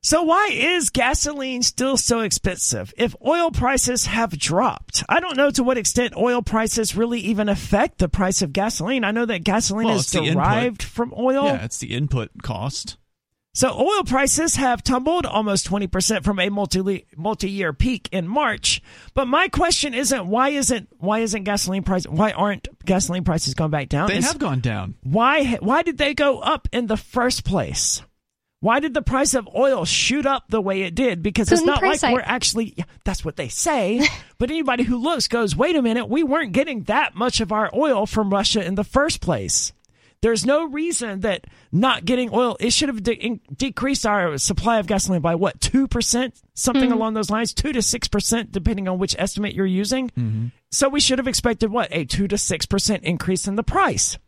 So 0.04 0.24
why 0.24 0.50
is 0.52 0.90
gasoline 0.90 1.62
still 1.62 1.96
so 1.96 2.22
expensive 2.22 2.92
if 2.98 3.16
oil 3.24 3.52
prices 3.52 4.08
have 4.08 4.32
dropped? 4.38 5.04
I 5.08 5.20
don't 5.20 5.38
know 5.38 5.52
to 5.52 5.64
what 5.64 5.78
extent 5.78 6.16
oil 6.18 6.42
prices 6.42 6.96
really 6.96 7.20
even 7.20 7.50
affect 7.50 8.00
the 8.00 8.10
price 8.10 8.42
of 8.42 8.52
gasoline. 8.52 9.04
I 9.04 9.12
know 9.12 9.28
that 9.28 9.44
gasoline 9.44 9.88
Well, 9.88 9.98
is 9.98 10.10
derived 10.10 10.82
from 10.82 11.14
oil. 11.16 11.46
Yeah, 11.46 11.64
it's 11.66 11.78
the 11.78 11.94
input 11.94 12.32
cost. 12.42 12.98
So 13.54 13.70
oil 13.78 14.04
prices 14.06 14.56
have 14.56 14.82
tumbled 14.82 15.26
almost 15.26 15.70
20% 15.70 16.24
from 16.24 16.40
a 16.40 16.50
multi 16.50 17.06
multi-year 17.18 17.74
peak 17.74 18.08
in 18.14 18.28
March. 18.28 18.82
But 19.14 19.26
my 19.28 19.50
question 19.50 19.94
isn't 19.94 20.26
why 20.26 20.50
isn't 20.50 20.88
why 21.00 21.20
isn't 21.20 21.44
gasoline 21.44 21.84
price 21.84 22.08
why 22.08 22.32
aren't 22.32 22.70
gasoline 22.86 23.26
prices 23.26 23.54
going 23.54 23.72
back 23.72 23.90
down? 23.90 24.08
They 24.08 24.18
It's 24.18 24.28
have 24.28 24.40
gone 24.40 24.62
down. 24.62 24.96
why 25.04 25.56
why 25.56 25.82
did 25.82 25.98
they 25.98 26.14
go 26.14 26.40
up 26.40 26.70
in 26.72 26.88
the 26.88 26.96
first 26.98 27.44
place? 27.44 28.02
Why 28.62 28.80
did 28.80 28.94
the 28.94 29.02
price 29.02 29.34
of 29.34 29.50
oil 29.54 29.86
shoot 29.86 30.26
up 30.26 30.46
the 30.48 30.62
way 30.62 30.84
it 30.84 30.96
did? 30.96 31.22
Because 31.24 31.52
it's 31.52 31.64
not 31.64 31.82
like 31.82 32.00
hike. 32.00 32.14
we're 32.14 32.22
actually 32.22 32.76
that's 33.04 33.26
what 33.26 33.36
they 33.36 33.50
say. 33.50 34.08
but 34.38 34.50
anybody 34.50 34.84
who 34.84 34.98
looks 34.98 35.28
goes, 35.28 35.56
"Wait 35.58 35.76
a 35.76 35.82
minute, 35.82 36.08
we 36.08 36.24
weren't 36.24 36.54
getting 36.54 36.84
that 36.84 37.16
much 37.16 37.42
of 37.42 37.52
our 37.52 37.70
oil 37.76 38.06
from 38.06 38.30
Russia 38.30 38.64
in 38.64 38.76
the 38.76 38.84
first 38.86 39.20
place." 39.20 39.74
There's 40.22 40.46
no 40.46 40.66
reason 40.68 41.22
that 41.22 41.46
not 41.72 42.06
getting 42.06 42.30
oil 42.32 42.56
it 42.60 42.74
should 42.74 42.90
have 42.90 43.02
de- 43.02 43.16
in- 43.16 43.42
decreased 43.56 44.06
our 44.06 44.38
supply 44.38 44.78
of 44.78 44.86
gasoline 44.86 45.22
by 45.22 45.34
what 45.34 45.60
two 45.60 45.88
percent, 45.88 46.36
something 46.54 46.84
mm-hmm. 46.84 46.94
along 46.94 47.16
those 47.16 47.32
lines, 47.32 47.54
two 47.54 47.74
to 47.74 47.82
six 47.82 48.08
percent, 48.08 48.52
depending 48.52 48.88
on 48.88 49.00
which 49.00 49.16
estimate 49.18 49.56
you're 49.56 49.66
using. 49.66 50.10
Mm-hmm. 50.10 50.48
So 50.70 50.90
we 50.90 51.00
should 51.00 51.18
have 51.18 51.28
expected 51.28 51.72
what 51.72 51.90
a 51.92 52.06
two 52.06 52.28
to 52.28 52.38
six 52.38 52.68
percent 52.68 53.04
increase 53.04 53.48
in 53.48 53.56
the 53.56 53.64
price, 53.64 54.20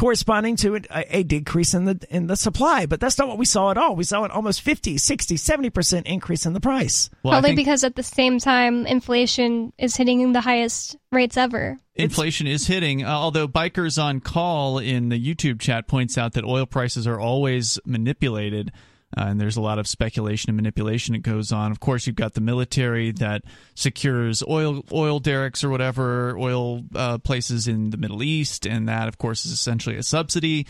corresponding 0.00 0.56
to 0.56 0.76
a, 0.76 1.18
a 1.18 1.22
decrease 1.22 1.74
in 1.74 1.84
the 1.84 2.00
in 2.08 2.26
the 2.26 2.34
supply. 2.36 2.86
But 2.86 3.00
that's 3.00 3.18
not 3.18 3.28
what 3.28 3.36
we 3.36 3.44
saw 3.44 3.70
at 3.70 3.76
all. 3.76 3.94
We 3.94 4.04
saw 4.04 4.24
an 4.24 4.30
almost 4.30 4.62
50, 4.62 4.96
60, 4.96 5.36
70 5.36 5.70
percent 5.70 6.06
increase 6.06 6.46
in 6.46 6.54
the 6.54 6.60
price. 6.60 7.10
Well, 7.22 7.32
Probably 7.32 7.50
think 7.50 7.58
because 7.58 7.84
at 7.84 7.96
the 7.96 8.02
same 8.02 8.38
time, 8.38 8.86
inflation 8.86 9.74
is 9.76 9.96
hitting 9.96 10.32
the 10.32 10.40
highest 10.40 10.96
rates 11.12 11.36
ever. 11.36 11.76
inflation 11.94 12.46
is 12.46 12.66
hitting. 12.66 13.04
Uh, 13.04 13.10
although 13.10 13.46
bikers 13.46 14.02
on 14.02 14.20
call 14.20 14.78
in 14.78 15.10
the 15.10 15.22
YouTube 15.22 15.60
chat 15.60 15.86
points 15.86 16.16
out 16.16 16.32
that 16.32 16.44
oil 16.44 16.64
prices 16.64 17.06
are 17.06 17.20
always 17.20 17.78
manipulated. 17.84 18.72
Uh, 19.16 19.24
and 19.24 19.40
there's 19.40 19.56
a 19.56 19.60
lot 19.60 19.78
of 19.78 19.88
speculation 19.88 20.50
and 20.50 20.56
manipulation 20.56 21.14
that 21.14 21.22
goes 21.22 21.50
on. 21.50 21.72
Of 21.72 21.80
course, 21.80 22.06
you've 22.06 22.16
got 22.16 22.34
the 22.34 22.40
military 22.40 23.10
that 23.12 23.42
secures 23.74 24.42
oil 24.48 24.84
oil 24.92 25.18
derricks 25.18 25.64
or 25.64 25.68
whatever 25.68 26.38
oil 26.38 26.84
uh, 26.94 27.18
places 27.18 27.66
in 27.66 27.90
the 27.90 27.96
Middle 27.96 28.22
East, 28.22 28.66
and 28.66 28.88
that, 28.88 29.08
of 29.08 29.18
course, 29.18 29.44
is 29.44 29.52
essentially 29.52 29.96
a 29.96 30.02
subsidy. 30.02 30.66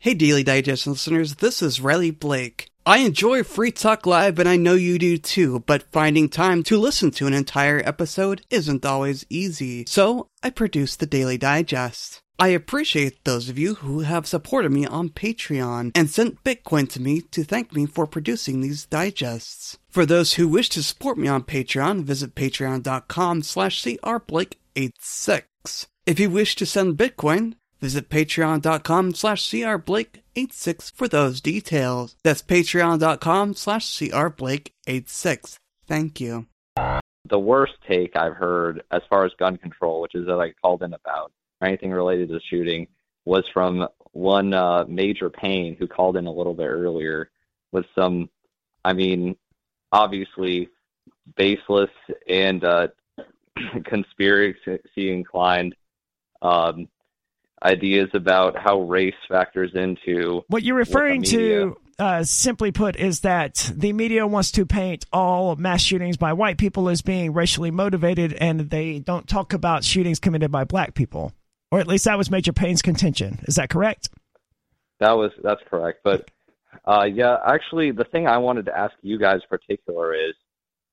Hey, 0.00 0.14
Daily 0.14 0.42
Digest 0.42 0.86
listeners, 0.86 1.36
this 1.36 1.62
is 1.62 1.80
Riley 1.80 2.10
Blake. 2.10 2.70
I 2.84 2.98
enjoy 2.98 3.42
Free 3.42 3.72
Talk 3.72 4.06
Live, 4.06 4.38
and 4.38 4.48
I 4.48 4.56
know 4.56 4.74
you 4.74 4.96
do 4.98 5.18
too, 5.18 5.64
but 5.66 5.90
finding 5.90 6.28
time 6.28 6.62
to 6.64 6.78
listen 6.78 7.10
to 7.12 7.26
an 7.26 7.32
entire 7.32 7.82
episode 7.84 8.42
isn't 8.48 8.86
always 8.86 9.26
easy. 9.28 9.84
So, 9.88 10.28
I 10.40 10.50
produce 10.50 10.94
the 10.94 11.06
Daily 11.06 11.36
Digest. 11.36 12.20
I 12.38 12.48
appreciate 12.48 13.24
those 13.24 13.48
of 13.48 13.58
you 13.58 13.76
who 13.76 14.00
have 14.00 14.26
supported 14.26 14.70
me 14.70 14.84
on 14.84 15.08
Patreon 15.08 15.92
and 15.94 16.10
sent 16.10 16.44
Bitcoin 16.44 16.86
to 16.90 17.00
me 17.00 17.22
to 17.22 17.44
thank 17.44 17.72
me 17.72 17.86
for 17.86 18.06
producing 18.06 18.60
these 18.60 18.84
digests. 18.84 19.78
For 19.88 20.04
those 20.04 20.34
who 20.34 20.46
wish 20.46 20.68
to 20.70 20.82
support 20.82 21.16
me 21.16 21.28
on 21.28 21.44
Patreon, 21.44 22.04
visit 22.04 22.34
patreon.com 22.34 23.42
slash 23.42 23.82
crblake86. 23.82 25.86
If 26.04 26.20
you 26.20 26.28
wish 26.30 26.56
to 26.56 26.66
send 26.66 26.98
Bitcoin, 26.98 27.54
Visit 27.80 28.08
patreon.com 28.08 29.14
slash 29.14 29.48
crblake86 29.48 30.94
for 30.94 31.08
those 31.08 31.40
details. 31.40 32.16
That's 32.24 32.42
patreon.com 32.42 33.54
slash 33.54 33.86
crblake86. 33.86 35.58
Thank 35.86 36.20
you. 36.20 36.46
the 37.28 37.38
worst 37.38 37.74
take 37.88 38.16
I've 38.16 38.34
heard 38.34 38.82
as 38.90 39.02
far 39.10 39.24
as 39.24 39.32
gun 39.38 39.56
control, 39.56 40.00
which 40.00 40.14
is 40.14 40.26
that 40.26 40.40
I 40.40 40.52
called 40.62 40.82
in 40.82 40.94
about, 40.94 41.32
or 41.60 41.68
anything 41.68 41.90
related 41.90 42.28
to 42.28 42.34
the 42.34 42.40
shooting, 42.50 42.86
was 43.24 43.44
from 43.52 43.86
one 44.12 44.54
uh, 44.54 44.84
Major 44.88 45.30
Payne 45.30 45.76
who 45.76 45.86
called 45.86 46.16
in 46.16 46.26
a 46.26 46.32
little 46.32 46.54
bit 46.54 46.66
earlier 46.68 47.30
with 47.72 47.84
some, 47.94 48.30
I 48.84 48.92
mean, 48.92 49.36
obviously 49.92 50.68
baseless 51.36 51.90
and 52.28 52.64
uh, 52.64 52.88
conspiracy 53.84 54.80
inclined 54.96 55.74
um, 56.42 56.88
ideas 57.62 58.08
about 58.14 58.56
how 58.58 58.80
race 58.80 59.14
factors 59.28 59.72
into 59.74 60.42
What 60.48 60.62
you're 60.62 60.76
What 60.76 60.88
referring 60.88 61.22
media- 61.22 61.66
to, 61.66 61.76
uh, 61.98 62.22
simply 62.24 62.72
put, 62.72 62.96
is 62.96 63.20
that 63.20 63.70
the 63.74 63.92
media 63.92 64.26
wants 64.26 64.52
to 64.52 64.66
paint 64.66 65.06
all 65.12 65.56
mass 65.56 65.80
shootings 65.80 66.16
by 66.18 66.34
white 66.34 66.58
people 66.58 66.88
as 66.88 67.00
being 67.00 67.32
racially 67.32 67.70
motivated, 67.70 68.34
and 68.34 68.60
they 68.60 68.98
don't 68.98 69.26
talk 69.26 69.54
about 69.54 69.82
shootings 69.82 70.20
committed 70.20 70.50
by 70.50 70.64
black 70.64 70.94
people. 70.94 71.32
Or 71.70 71.80
at 71.80 71.86
least 71.86 72.04
that 72.04 72.18
was 72.18 72.30
Major 72.30 72.52
Payne's 72.52 72.82
contention. 72.82 73.40
Is 73.44 73.56
that 73.56 73.70
correct? 73.70 74.08
That 75.00 75.12
was 75.12 75.32
that's 75.42 75.60
correct. 75.68 76.00
But 76.04 76.30
uh, 76.84 77.04
yeah, 77.12 77.36
actually, 77.46 77.90
the 77.90 78.04
thing 78.04 78.26
I 78.26 78.38
wanted 78.38 78.66
to 78.66 78.78
ask 78.78 78.94
you 79.02 79.18
guys 79.18 79.40
in 79.42 79.58
particular 79.58 80.14
is 80.14 80.34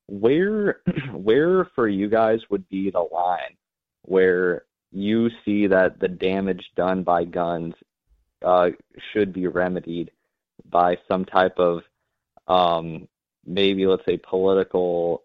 where 0.08 0.82
where 1.14 1.66
for 1.76 1.88
you 1.88 2.10
guys 2.10 2.40
would 2.50 2.68
be 2.70 2.90
the 2.90 3.00
line 3.00 3.56
where 4.04 4.64
you 4.92 5.30
see 5.46 5.68
that 5.68 6.00
the 6.00 6.08
damage 6.08 6.64
done 6.76 7.04
by 7.04 7.24
guns 7.24 7.74
uh, 8.44 8.70
should 9.12 9.34
be 9.34 9.48
remedied 9.48 10.12
by 10.70 10.98
some 11.08 11.26
type 11.26 11.58
of 11.58 11.82
um, 12.48 13.08
maybe 13.46 13.86
let's 13.86 14.06
say 14.06 14.18
political 14.18 15.24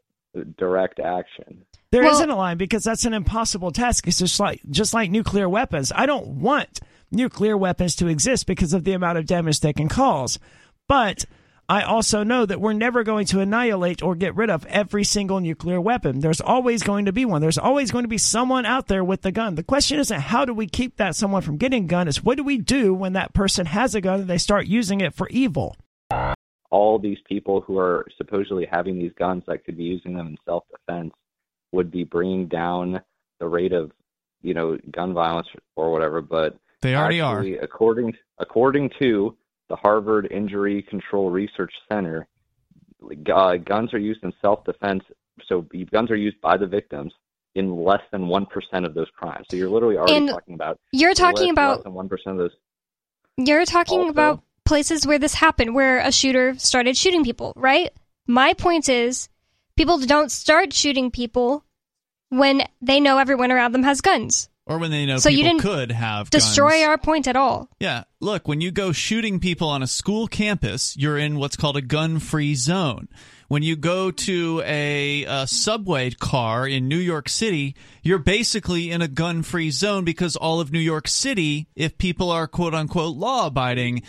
direct 0.57 1.01
action. 1.01 1.65
There 1.91 2.03
Well- 2.03 2.21
not 2.21 2.29
a 2.29 2.35
line 2.35 2.59
because 2.59 2.85
that's 2.85 3.07
an 3.07 3.15
impossible 3.15 3.71
task. 3.71 4.07
It's 4.07 4.19
just 4.19 4.39
like 4.39 4.61
just 4.71 4.93
like 4.93 5.11
nuclear 5.11 5.49
weapons. 5.49 5.91
I 5.95 6.05
don't 6.05 6.27
want 6.41 6.81
nuclear 7.11 7.57
weapons 7.57 7.97
to 7.97 8.09
exist 8.09 8.47
because 8.47 8.75
of 8.75 8.85
the 8.85 8.93
amount 8.93 9.17
of 9.17 9.25
damage 9.27 9.61
they 9.61 9.73
can 9.73 9.89
cause. 9.89 10.39
But 10.87 11.25
I 11.67 11.83
also 11.83 12.23
know 12.25 12.45
that 12.45 12.61
we're 12.61 12.75
never 12.75 13.05
going 13.05 13.27
to 13.27 13.41
annihilate 13.41 14.03
or 14.03 14.15
get 14.15 14.35
rid 14.35 14.51
of 14.51 14.67
every 14.67 15.05
single 15.05 15.41
nuclear 15.41 15.81
weapon. 15.81 16.21
There's 16.21 16.41
always 16.43 16.83
going 16.83 17.07
to 17.07 17.13
be 17.13 17.25
one. 17.25 17.41
There's 17.41 17.59
always 17.59 17.91
going 17.91 18.05
to 18.05 18.09
be 18.09 18.19
someone 18.19 18.67
out 18.67 18.89
there 18.89 19.05
with 19.05 19.23
the 19.23 19.33
gun. 19.33 19.55
The 19.55 19.63
question 19.63 19.99
isn't 19.99 20.21
how 20.21 20.45
do 20.45 20.53
we 20.53 20.67
keep 20.67 20.97
that 20.97 21.15
someone 21.15 21.43
from 21.43 21.57
getting 21.57 21.85
a 21.85 21.89
gun, 21.89 22.09
it's 22.09 22.23
what 22.23 22.37
do 22.37 22.45
we 22.45 22.59
do 22.59 22.93
when 22.93 23.15
that 23.15 23.33
person 23.33 23.65
has 23.67 23.95
a 23.95 24.01
gun 24.03 24.21
and 24.21 24.29
they 24.29 24.39
start 24.39 24.67
using 24.67 25.01
it 25.01 25.15
for 25.15 25.29
evil? 25.31 25.75
all 26.71 26.99
these 26.99 27.19
people 27.27 27.63
who 27.63 27.79
are 27.79 28.07
supposedly 28.19 28.67
having 28.71 28.99
these 28.99 29.13
guns 29.19 29.43
that 29.47 29.65
could 29.65 29.77
be 29.77 29.85
using 29.85 30.15
them 30.15 30.27
in 30.27 30.37
self 30.45 30.65
defense 30.71 31.15
would 31.73 31.91
be 31.91 32.05
bringing 32.05 32.47
down 32.49 33.01
the 33.41 33.47
rate 33.49 33.73
of 33.73 33.93
you 34.43 34.55
know, 34.55 34.79
gun 34.93 35.13
violence 35.13 35.49
or 35.75 35.91
whatever, 35.91 36.21
but 36.21 36.57
They 36.81 36.95
already 36.95 37.21
actually, 37.21 37.59
according 37.59 38.15
according 38.39 38.91
to 39.01 39.37
the 39.69 39.75
Harvard 39.77 40.29
Injury 40.31 40.83
Control 40.83 41.29
Research 41.29 41.73
Center, 41.91 42.29
uh, 43.35 43.57
guns 43.57 43.93
are 43.93 43.99
used 43.99 44.23
in 44.23 44.33
self-defense. 44.41 45.03
So 45.47 45.67
guns 45.93 46.11
are 46.11 46.17
used 46.17 46.41
by 46.41 46.57
the 46.57 46.67
victims 46.67 47.13
in 47.57 47.85
less 47.85 48.03
than 48.13 48.29
one 48.29 48.47
percent 48.47 48.87
of 48.87 48.95
those 48.95 49.09
crimes. 49.17 49.47
So 49.51 49.57
you're 49.57 49.69
literally 49.69 49.97
already 49.97 50.17
And 50.17 50.29
talking 50.29 50.55
about 50.55 50.79
You're 50.93 51.11
less, 51.11 51.19
talking 51.19 51.47
less 51.47 51.53
about 51.53 51.83
than 51.85 51.95
one 51.95 52.09
percent 52.09 52.35
of 52.35 52.39
those. 52.39 52.53
you're 53.37 53.65
talking 53.65 53.99
Also- 54.01 54.11
about 54.11 54.43
places 54.65 55.07
where 55.07 55.19
this 55.19 55.35
happened, 55.35 55.75
where 55.75 55.99
a 55.99 56.13
shooter 56.13 56.57
started 56.59 56.97
shooting 56.97 57.25
people, 57.25 57.53
right? 57.57 57.91
My 58.27 58.53
point 58.53 58.89
is, 58.89 59.29
people 59.79 59.99
don't 60.01 60.31
start 60.31 60.73
shooting 60.75 61.11
people 61.11 61.65
when 62.29 62.63
they 62.83 63.01
know 63.01 63.17
everyone 63.19 63.51
around 63.51 63.73
them 63.73 63.85
has 63.85 64.01
guns. 64.03 64.51
Or 64.67 64.77
when 64.79 64.91
they 64.91 65.07
know 65.07 65.17
So 65.17 65.31
you 65.31 65.45
didn't 65.45 65.63
could 65.63 65.91
have 65.93 66.29
Destroy 66.29 66.73
guns. 66.73 66.85
our 66.89 66.99
point 66.99 67.27
at 67.27 67.37
all. 67.37 67.71
Yeah, 67.81 68.05
look, 68.21 68.47
when 68.47 68.61
you 68.61 68.71
go 68.71 68.93
shooting 68.93 69.41
people 69.41 69.71
on 69.71 69.83
a 69.83 69.87
school 69.87 70.27
campus, 70.27 70.95
you're 70.95 71.17
in 71.17 71.39
what's 71.39 71.57
called 71.57 71.79
a 71.79 71.81
gun-free 71.81 72.55
zone. 72.57 73.09
When 73.47 73.63
you 73.63 73.77
go 73.77 74.11
to 74.11 74.63
a, 74.67 75.25
a 75.25 75.47
subway 75.47 76.11
car 76.11 76.69
in 76.69 76.87
New 76.87 76.99
York 76.99 77.31
City, 77.31 77.75
you're 78.03 78.19
basically 78.19 78.91
in 78.91 79.01
a 79.01 79.09
gun-free 79.09 79.71
zone 79.71 80.05
because 80.05 80.37
all 80.37 80.61
of 80.61 80.71
New 80.71 80.81
York 80.81 81.09
City, 81.09 81.69
if 81.75 81.97
people 81.97 82.31
are 82.31 82.47
quote 82.47 82.75
unquote 82.75 83.17
law-abiding, 83.17 84.03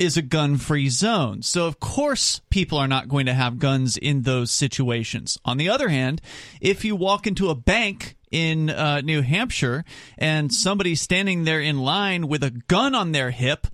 is 0.00 0.16
a 0.16 0.22
gun-free 0.22 0.88
zone. 0.88 1.42
So 1.42 1.66
of 1.66 1.78
course 1.78 2.40
people 2.48 2.78
are 2.78 2.88
not 2.88 3.08
going 3.08 3.26
to 3.26 3.34
have 3.34 3.58
guns 3.58 3.98
in 3.98 4.22
those 4.22 4.50
situations. 4.50 5.38
On 5.44 5.58
the 5.58 5.68
other 5.68 5.90
hand, 5.90 6.22
if 6.60 6.86
you 6.86 6.96
walk 6.96 7.26
into 7.26 7.50
a 7.50 7.54
bank 7.54 8.16
in 8.30 8.70
uh, 8.70 9.02
New 9.02 9.20
Hampshire 9.20 9.84
and 10.16 10.52
somebody's 10.52 11.02
standing 11.02 11.44
there 11.44 11.60
in 11.60 11.78
line 11.78 12.28
with 12.28 12.42
a 12.42 12.50
gun 12.50 12.94
on 12.94 13.12
their 13.12 13.30
hip 13.30 13.66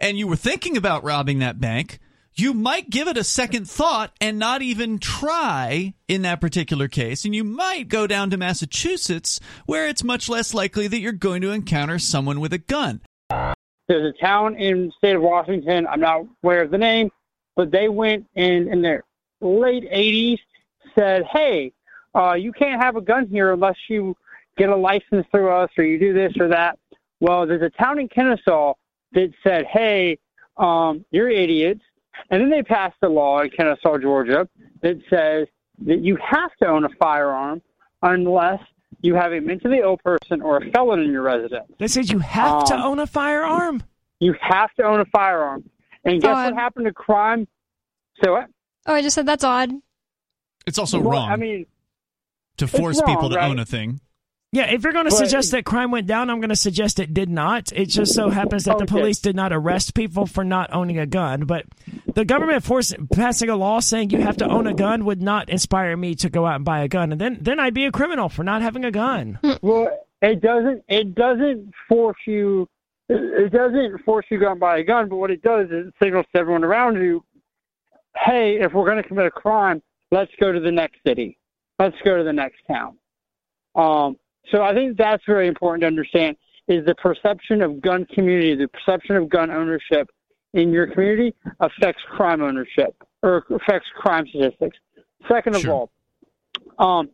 and 0.00 0.18
you 0.18 0.26
were 0.26 0.36
thinking 0.36 0.76
about 0.76 1.04
robbing 1.04 1.38
that 1.38 1.60
bank, 1.60 2.00
you 2.34 2.54
might 2.54 2.90
give 2.90 3.06
it 3.06 3.16
a 3.16 3.22
second 3.22 3.68
thought 3.68 4.10
and 4.20 4.40
not 4.40 4.62
even 4.62 4.98
try 4.98 5.94
in 6.08 6.22
that 6.22 6.40
particular 6.40 6.88
case. 6.88 7.24
And 7.24 7.36
you 7.36 7.44
might 7.44 7.88
go 7.88 8.08
down 8.08 8.30
to 8.30 8.36
Massachusetts 8.36 9.38
where 9.66 9.86
it's 9.86 10.02
much 10.02 10.28
less 10.28 10.52
likely 10.52 10.88
that 10.88 10.98
you're 10.98 11.12
going 11.12 11.42
to 11.42 11.52
encounter 11.52 12.00
someone 12.00 12.40
with 12.40 12.52
a 12.52 12.58
gun. 12.58 13.00
There's 13.88 14.14
a 14.14 14.24
town 14.24 14.56
in 14.56 14.86
the 14.86 14.92
state 14.98 15.16
of 15.16 15.22
Washington. 15.22 15.86
I'm 15.86 16.00
not 16.00 16.24
aware 16.42 16.62
of 16.62 16.70
the 16.70 16.78
name, 16.78 17.10
but 17.56 17.70
they 17.70 17.88
went 17.88 18.26
in 18.34 18.68
in 18.72 18.82
their 18.82 19.04
late 19.40 19.88
80s, 19.90 20.38
said, 20.94 21.24
"Hey, 21.24 21.72
uh, 22.14 22.34
you 22.34 22.52
can't 22.52 22.82
have 22.82 22.96
a 22.96 23.00
gun 23.00 23.26
here 23.26 23.52
unless 23.52 23.76
you 23.88 24.16
get 24.56 24.68
a 24.68 24.76
license 24.76 25.26
through 25.30 25.50
us 25.50 25.70
or 25.76 25.84
you 25.84 25.98
do 25.98 26.12
this 26.12 26.32
or 26.38 26.48
that." 26.48 26.78
Well, 27.20 27.46
there's 27.46 27.62
a 27.62 27.70
town 27.70 27.98
in 27.98 28.08
Kennesaw 28.08 28.74
that 29.12 29.32
said, 29.42 29.66
"Hey, 29.66 30.18
um, 30.56 31.04
you're 31.10 31.28
idiots," 31.28 31.82
and 32.30 32.40
then 32.40 32.50
they 32.50 32.62
passed 32.62 32.96
a 33.02 33.08
law 33.08 33.40
in 33.40 33.50
Kennesaw, 33.50 33.98
Georgia, 33.98 34.48
that 34.80 34.98
says 35.10 35.48
that 35.84 36.00
you 36.00 36.16
have 36.16 36.54
to 36.56 36.66
own 36.66 36.84
a 36.84 36.88
firearm 37.00 37.62
unless 38.02 38.60
you 39.02 39.14
have 39.14 39.32
a 39.32 39.40
mentally 39.40 39.78
ill 39.82 39.96
person 39.98 40.40
or 40.40 40.56
a 40.58 40.70
felon 40.70 41.00
in 41.00 41.10
your 41.12 41.22
residence. 41.22 41.70
They 41.78 41.88
said 41.88 42.08
you 42.10 42.20
have 42.20 42.64
to 42.66 42.74
Um, 42.74 42.82
own 42.82 42.98
a 43.00 43.06
firearm. 43.06 43.82
You 44.20 44.34
have 44.40 44.72
to 44.74 44.84
own 44.84 45.00
a 45.00 45.04
firearm. 45.06 45.68
And 46.04 46.20
guess 46.20 46.30
Odd. 46.34 46.54
what 46.54 46.54
happened 46.54 46.86
to 46.86 46.92
crime? 46.92 47.46
So 48.22 48.32
what? 48.32 48.46
Oh, 48.86 48.94
I 48.94 49.02
just 49.02 49.14
said 49.14 49.26
that's 49.26 49.44
odd. 49.44 49.70
It's 50.66 50.78
also 50.78 51.00
Well, 51.00 51.10
wrong 51.12 51.30
I 51.30 51.36
mean, 51.36 51.66
to 52.58 52.66
force 52.66 53.00
wrong, 53.00 53.14
people 53.16 53.30
to 53.30 53.36
right? 53.36 53.50
own 53.50 53.58
a 53.58 53.64
thing. 53.64 54.00
Yeah, 54.52 54.70
if 54.70 54.82
you're 54.84 54.92
going 54.92 55.06
to 55.06 55.10
But- 55.10 55.16
suggest 55.18 55.50
that 55.52 55.64
crime 55.64 55.90
went 55.90 56.06
down, 56.06 56.28
I'm 56.28 56.38
going 56.38 56.50
to 56.50 56.56
suggest 56.56 56.98
it 57.00 57.14
did 57.14 57.30
not. 57.30 57.72
It 57.72 57.86
just 57.86 58.14
so 58.14 58.28
happens 58.28 58.64
that 58.64 58.76
the 58.78 58.84
Okay. 58.84 58.94
police 59.00 59.18
did 59.18 59.34
not 59.34 59.52
arrest 59.52 59.94
people 59.94 60.26
for 60.26 60.44
not 60.44 60.72
owning 60.74 60.98
a 60.98 61.06
gun. 61.06 61.44
But 61.46 61.64
the 62.14 62.24
government 62.24 62.64
force 62.64 62.94
passing 63.12 63.48
a 63.48 63.56
law 63.56 63.80
saying 63.80 64.10
you 64.10 64.20
have 64.20 64.36
to 64.38 64.48
own 64.48 64.66
a 64.66 64.74
gun 64.74 65.04
would 65.04 65.22
not 65.22 65.48
inspire 65.48 65.96
me 65.96 66.14
to 66.16 66.30
go 66.30 66.46
out 66.46 66.56
and 66.56 66.64
buy 66.64 66.82
a 66.82 66.88
gun, 66.88 67.12
and 67.12 67.20
then 67.20 67.38
then 67.40 67.58
I'd 67.58 67.74
be 67.74 67.84
a 67.86 67.92
criminal 67.92 68.28
for 68.28 68.44
not 68.44 68.62
having 68.62 68.84
a 68.84 68.90
gun. 68.90 69.38
well, 69.62 69.90
it 70.20 70.40
doesn't. 70.40 70.84
It 70.88 71.14
doesn't 71.14 71.72
force 71.88 72.18
you. 72.26 72.68
It 73.08 73.52
doesn't 73.52 74.02
force 74.04 74.26
you 74.30 74.38
to 74.38 74.40
go 74.40 74.48
out 74.48 74.52
and 74.52 74.60
buy 74.60 74.78
a 74.78 74.84
gun. 74.84 75.08
But 75.08 75.16
what 75.16 75.30
it 75.30 75.42
does 75.42 75.66
is 75.66 75.88
it 75.88 75.94
signals 76.02 76.26
to 76.34 76.40
everyone 76.40 76.64
around 76.64 76.96
you, 76.96 77.24
"Hey, 78.16 78.58
if 78.60 78.72
we're 78.72 78.86
going 78.86 79.02
to 79.02 79.08
commit 79.08 79.26
a 79.26 79.30
crime, 79.30 79.82
let's 80.10 80.32
go 80.40 80.52
to 80.52 80.60
the 80.60 80.72
next 80.72 80.98
city. 81.06 81.38
Let's 81.78 81.96
go 82.04 82.16
to 82.16 82.24
the 82.24 82.32
next 82.32 82.60
town." 82.66 82.96
Um, 83.74 84.16
so 84.50 84.62
I 84.62 84.74
think 84.74 84.96
that's 84.96 85.24
very 85.26 85.48
important 85.48 85.82
to 85.82 85.86
understand 85.86 86.36
is 86.68 86.84
the 86.86 86.94
perception 86.94 87.62
of 87.62 87.80
gun 87.80 88.06
community, 88.14 88.54
the 88.54 88.68
perception 88.68 89.16
of 89.16 89.28
gun 89.28 89.50
ownership 89.50 90.08
in 90.54 90.72
your 90.72 90.86
community 90.86 91.34
affects 91.60 92.02
crime 92.10 92.42
ownership 92.42 92.94
or 93.22 93.44
affects 93.50 93.88
crime 93.96 94.26
statistics. 94.28 94.76
Second 95.28 95.56
of 95.56 95.62
Sure. 95.62 95.88
all, 96.78 96.98
um, 96.98 97.10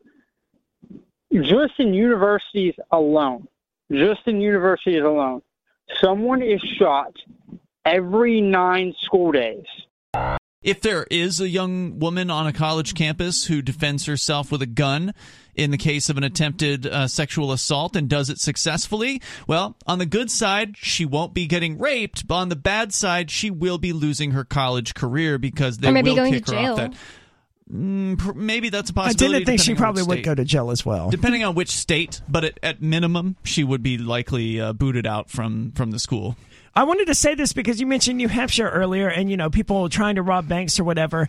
just 1.33 1.79
in 1.79 1.93
universities 1.93 2.75
alone, 2.91 3.47
just 3.93 4.27
in 4.27 4.41
universities 4.41 5.03
alone, 5.03 5.43
someone 6.01 6.43
is 6.43 6.61
shot 6.61 7.15
every 7.85 8.41
nine 8.41 8.95
school 9.03 9.33
days. 9.33 9.65
If 10.61 10.81
there 10.81 11.07
is 11.09 11.41
a 11.41 11.49
young 11.49 12.01
woman 12.01 12.31
on 12.31 12.49
a 12.49 12.53
college 12.53 12.95
campus 12.95 13.45
who 13.45 13.63
defends 13.63 14.07
herself 14.07 14.51
with 14.51 14.61
a 14.61 14.67
gun 14.67 15.15
in 15.55 15.71
the 15.71 15.77
case 15.77 16.09
of 16.09 16.17
an 16.17 16.25
attempted 16.25 16.85
uh, 16.85 17.07
sexual 17.07 17.53
assault 17.53 17.95
and 17.95 18.09
does 18.09 18.29
it 18.29 18.41
successfully, 18.41 19.23
well, 19.47 19.77
on 19.87 20.01
the 20.01 20.07
good 20.07 20.33
side, 20.33 20.77
she 20.77 21.05
won't 21.05 21.33
be 21.33 21.47
getting 21.47 21.79
raped, 21.79 22.27
but 22.27 22.35
on 22.35 22.49
the 22.49 22.57
bad 22.57 22.93
side, 22.93 23.31
she 23.31 23.51
will 23.51 23.79
be 23.79 23.93
losing 23.93 24.33
her 24.33 24.45
college 24.45 24.95
career 24.95 25.39
because 25.39 25.79
they 25.79 25.89
Or 25.89 25.93
maybe 25.93 26.11
will 26.11 26.17
going 26.17 26.33
kick 26.33 26.47
to 26.47 26.55
her 26.55 26.61
jail. 26.61 26.73
off 26.73 26.79
that. 26.79 26.95
Mm, 27.73 28.35
maybe 28.35 28.71
that's 28.71 28.91
a 28.91 28.95
possibility. 28.95 29.37
I 29.37 29.39
didn't 29.39 29.47
think 29.47 29.61
she 29.61 29.75
probably 29.77 30.03
would 30.03 30.25
go 30.25 30.35
to 30.35 30.45
jail 30.45 30.73
as 30.73 30.85
well. 30.85 31.11
Depending 31.11 31.45
on 31.45 31.55
which 31.55 31.71
state, 31.71 32.21
but 32.29 32.43
at, 32.45 32.59
at 32.65 32.83
minimum, 32.83 33.37
she 33.45 33.63
would 33.63 33.83
be 33.83 33.97
likely 33.99 34.61
uh, 34.61 34.73
booted 34.73 35.07
out 35.07 35.31
from, 35.31 35.71
from 35.73 35.93
the 35.93 35.99
school. 36.01 36.37
I 36.75 36.85
wanted 36.85 37.07
to 37.07 37.15
say 37.15 37.35
this 37.35 37.53
because 37.53 37.81
you 37.81 37.87
mentioned 37.87 38.19
New 38.19 38.29
Hampshire 38.29 38.69
earlier, 38.69 39.09
and 39.09 39.31
you 39.31 39.37
know 39.37 39.51
people 39.51 39.89
trying 39.89 40.17
to 40.17 40.23
rob 40.23 40.49
banks 40.49 40.79
or 40.79 40.85
whatever. 40.85 41.29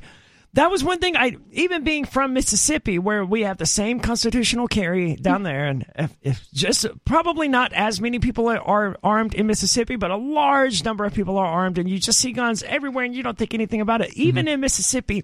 That 0.54 0.72
was 0.72 0.84
one 0.84 1.00
thing. 1.00 1.16
I 1.16 1.38
even 1.52 1.84
being 1.84 2.06
from 2.06 2.34
Mississippi, 2.34 2.98
where 2.98 3.24
we 3.24 3.44
have 3.44 3.58
the 3.58 3.68
same 3.68 4.00
constitutional 4.00 4.68
carry 4.68 5.16
down 5.16 5.44
there, 5.44 5.68
and 5.68 5.86
if, 5.96 6.18
if 6.24 6.52
just 6.52 6.88
probably 7.06 7.48
not 7.48 7.72
as 7.74 8.02
many 8.02 8.18
people 8.18 8.50
are, 8.50 8.60
are 8.60 8.98
armed 9.04 9.36
in 9.36 9.46
Mississippi, 9.46 9.96
but 9.96 10.10
a 10.10 10.18
large 10.18 10.84
number 10.84 11.06
of 11.06 11.14
people 11.14 11.38
are 11.38 11.46
armed, 11.46 11.78
and 11.78 11.88
you 11.88 12.00
just 12.00 12.20
see 12.20 12.32
guns 12.32 12.64
everywhere, 12.64 13.06
and 13.06 13.16
you 13.16 13.22
don't 13.22 13.38
think 13.38 13.54
anything 13.54 13.80
about 13.80 14.02
it. 14.02 14.12
Even 14.16 14.46
mm-hmm. 14.46 14.56
in 14.56 14.60
Mississippi, 14.60 15.24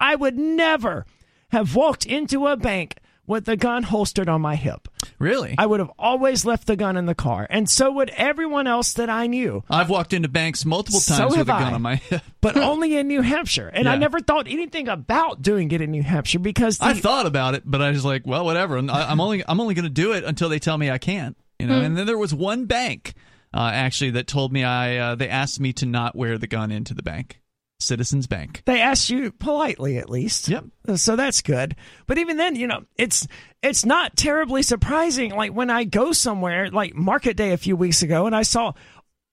I 0.00 0.14
would 0.14 0.38
never 0.38 1.04
have 1.50 1.76
walked 1.76 2.06
into 2.06 2.46
a 2.46 2.56
bank 2.56 2.96
with 3.26 3.44
the 3.44 3.56
gun 3.56 3.82
holstered 3.82 4.28
on 4.28 4.40
my 4.40 4.56
hip. 4.56 4.88
Really? 5.18 5.54
I 5.56 5.66
would 5.66 5.80
have 5.80 5.90
always 5.98 6.44
left 6.44 6.66
the 6.66 6.76
gun 6.76 6.96
in 6.96 7.06
the 7.06 7.14
car, 7.14 7.46
and 7.48 7.68
so 7.68 7.92
would 7.92 8.10
everyone 8.10 8.66
else 8.66 8.94
that 8.94 9.08
I 9.08 9.26
knew. 9.26 9.62
I've 9.70 9.90
walked 9.90 10.12
into 10.12 10.28
banks 10.28 10.64
multiple 10.64 11.00
So 11.00 11.16
times 11.16 11.32
with 11.32 11.42
a 11.42 11.44
gun 11.44 11.62
I. 11.62 11.72
on 11.72 11.82
my 11.82 11.96
hip. 11.96 12.22
but 12.40 12.56
only 12.56 12.96
in 12.96 13.08
New 13.08 13.22
Hampshire. 13.22 13.68
And 13.68 13.88
I 13.88 13.96
never 13.96 14.20
thought 14.20 14.48
anything 14.48 14.88
about 14.88 15.42
doing 15.42 15.70
it 15.70 15.80
in 15.80 15.90
New 15.90 16.02
Hampshire 16.02 16.40
because 16.40 16.78
the, 16.78 16.86
I 16.86 16.94
thought 16.94 17.26
about 17.26 17.54
it, 17.54 17.62
but 17.64 17.80
I 17.80 17.90
was 17.90 18.04
like, 18.04 18.26
well, 18.26 18.44
whatever. 18.44 18.76
And 18.76 18.90
I, 18.90 19.10
I'm 19.10 19.20
only 19.20 19.44
I'm 19.46 19.60
only 19.60 19.74
going 19.74 19.84
to 19.84 19.90
do 19.90 20.12
it 20.12 20.24
until 20.24 20.48
they 20.48 20.58
tell 20.58 20.76
me 20.76 20.90
I 20.90 20.98
can't. 20.98 21.36
You 21.58 21.66
know. 21.68 21.80
And 21.80 21.96
then 21.96 22.06
there 22.06 22.18
was 22.18 22.34
one 22.34 22.66
bank 22.66 23.14
uh, 23.54 23.70
actually 23.72 24.10
that 24.12 24.26
told 24.26 24.52
me 24.52 24.64
I 24.64 24.96
uh, 24.96 25.14
they 25.14 25.28
asked 25.28 25.60
me 25.60 25.72
to 25.74 25.86
not 25.86 26.16
wear 26.16 26.38
the 26.38 26.46
gun 26.46 26.72
into 26.72 26.94
the 26.94 27.02
bank, 27.02 27.40
Citizens 27.82 28.26
Bank. 28.26 28.62
they 28.64 28.80
asked 28.80 29.10
you 29.10 29.32
politely 29.32 29.98
at 29.98 30.10
least. 30.10 30.48
Yep. 30.48 30.64
So 30.96 31.16
that's 31.16 31.42
good. 31.42 31.76
But 32.06 32.18
even 32.18 32.36
then, 32.36 32.56
you 32.56 32.66
know, 32.66 32.84
it's 32.96 33.26
it's 33.62 33.84
not 33.84 34.16
terribly 34.16 34.62
surprising. 34.62 35.34
Like 35.34 35.52
when 35.52 35.70
I 35.70 35.84
go 35.84 36.12
somewhere, 36.12 36.70
like 36.70 36.94
Market 36.94 37.36
Day 37.36 37.52
a 37.52 37.56
few 37.56 37.76
weeks 37.76 38.02
ago, 38.02 38.26
and 38.26 38.34
I 38.34 38.42
saw 38.42 38.72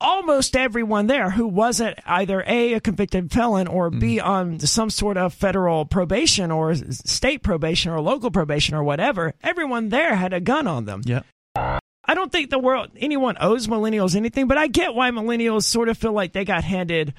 almost 0.01 0.55
everyone 0.55 1.07
there 1.07 1.29
who 1.29 1.47
wasn't 1.47 1.99
either 2.05 2.43
a 2.47 2.73
a 2.75 2.79
convicted 2.79 3.31
felon 3.31 3.67
or 3.67 3.89
b 3.89 4.17
mm-hmm. 4.17 4.27
on 4.27 4.59
some 4.59 4.89
sort 4.89 5.17
of 5.17 5.33
federal 5.33 5.85
probation 5.85 6.51
or 6.51 6.73
state 6.75 7.43
probation 7.43 7.91
or 7.91 7.99
local 7.99 8.31
probation 8.31 8.75
or 8.75 8.83
whatever. 8.83 9.33
Everyone 9.43 9.89
there 9.89 10.15
had 10.15 10.33
a 10.33 10.39
gun 10.39 10.67
on 10.67 10.85
them. 10.85 11.01
Yep. 11.05 11.25
I 11.55 12.15
don't 12.15 12.31
think 12.31 12.49
the 12.49 12.59
world 12.59 12.91
anyone 12.97 13.37
owes 13.39 13.67
millennials 13.67 14.15
anything, 14.15 14.47
but 14.47 14.57
I 14.57 14.67
get 14.67 14.95
why 14.95 15.11
millennials 15.11 15.63
sort 15.63 15.89
of 15.89 15.97
feel 15.97 16.13
like 16.13 16.33
they 16.33 16.45
got 16.45 16.63
handed 16.63 17.13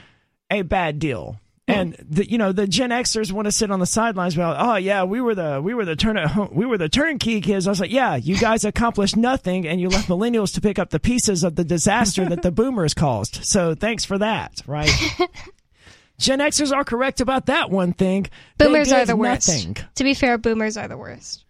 a 0.51 0.63
bad 0.63 0.99
deal. 0.99 1.39
Mm-hmm. 1.71 1.81
And 1.81 2.07
the, 2.09 2.31
you 2.31 2.39
know 2.39 2.53
the 2.53 2.67
Gen 2.67 2.91
Xers 2.91 3.33
want 3.33 3.47
to 3.47 3.53
sit 3.53 3.71
on 3.71 3.81
the 3.81 3.87
sidelines. 3.87 4.37
Well, 4.37 4.55
oh 4.59 4.77
yeah, 4.77 5.05
we 5.05 5.21
were 5.21 5.35
the 5.35 5.61
we 5.63 5.75
were 5.75 5.85
the 5.85 5.97
turn 5.97 6.19
we 6.53 6.67
were 6.67 6.79
the 6.79 6.89
turnkey 6.89 7.41
kids. 7.41 7.67
I 7.67 7.71
was 7.71 7.81
like, 7.81 7.93
yeah, 7.93 8.17
you 8.17 8.37
guys 8.39 8.65
accomplished 8.65 9.17
nothing, 9.17 9.67
and 9.67 9.81
you 9.81 9.89
left 9.89 10.09
millennials 10.09 10.55
to 10.55 10.61
pick 10.61 10.79
up 10.79 10.91
the 10.91 11.01
pieces 11.01 11.45
of 11.45 11.55
the 11.55 11.65
disaster 11.65 12.29
that 12.29 12.43
the 12.43 12.51
boomers 12.51 12.95
caused. 12.95 13.45
So 13.45 13.75
thanks 13.75 14.05
for 14.05 14.19
that, 14.19 14.61
right? 14.67 14.91
Gen 16.19 16.41
Xers 16.41 16.73
are 16.73 16.85
correct 16.85 17.21
about 17.21 17.47
that 17.47 17.71
one 17.71 17.93
thing. 17.93 18.27
Boomers 18.59 18.93
are 18.93 19.01
did 19.01 19.09
the 19.09 19.17
worst. 19.17 19.49
nothing. 19.49 19.77
To 19.95 20.05
be 20.05 20.13
fair, 20.15 20.37
boomers 20.39 20.77
are 20.77 20.89
the 20.89 20.99
worst. 20.99 21.45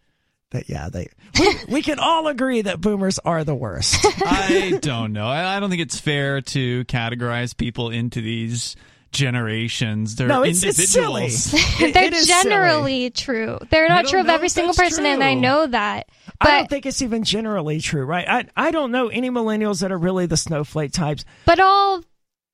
That 0.51 0.69
yeah, 0.69 0.89
they 0.89 1.09
we, 1.39 1.55
we 1.69 1.83
can 1.83 1.99
all 1.99 2.27
agree 2.27 2.63
that 2.63 2.81
boomers 2.81 3.19
are 3.21 3.45
the 3.45 3.55
worst. 3.55 3.97
I 4.05 4.79
don't 4.83 5.13
know. 5.13 5.27
I, 5.27 5.57
I 5.57 5.61
don't 5.61 5.71
think 5.71 5.83
it's 5.83 5.99
fair 5.99 6.41
to 6.41 6.85
categorize 6.87 7.57
people 7.57 7.91
into 7.91 8.21
these 8.21 8.77
generations. 9.13 10.17
They're 10.17 10.29
No, 10.29 10.43
it's- 10.45 10.63
it's 10.63 10.89
silly. 10.91 11.25
individuals. 11.25 11.55
It- 11.81 11.95
They're 11.95 12.05
it 12.05 12.13
is 12.15 12.27
silly. 12.29 12.43
generally 12.43 13.11
true. 13.11 13.59
They're 13.71 13.89
not 13.89 14.07
true 14.07 14.21
of 14.21 14.29
every 14.29 14.49
single 14.49 14.73
that's 14.75 14.89
person, 14.91 15.07
and 15.07 15.23
I 15.23 15.35
know 15.35 15.67
that. 15.67 16.09
But 16.39 16.49
I 16.49 16.59
don't 16.59 16.71
think 16.71 16.87
it's 16.87 17.03
even 17.03 17.25
generally 17.25 17.81
true, 17.81 18.05
right? 18.05 18.27
I 18.29 18.47
I 18.57 18.71
don't 18.71 18.93
know 18.93 19.09
any 19.09 19.31
millennials 19.31 19.81
that 19.83 19.93
are 19.93 19.99
really 19.99 20.27
the 20.27 20.37
snowflake 20.37 20.93
types. 20.93 21.25
but 21.45 21.61
all 21.61 22.03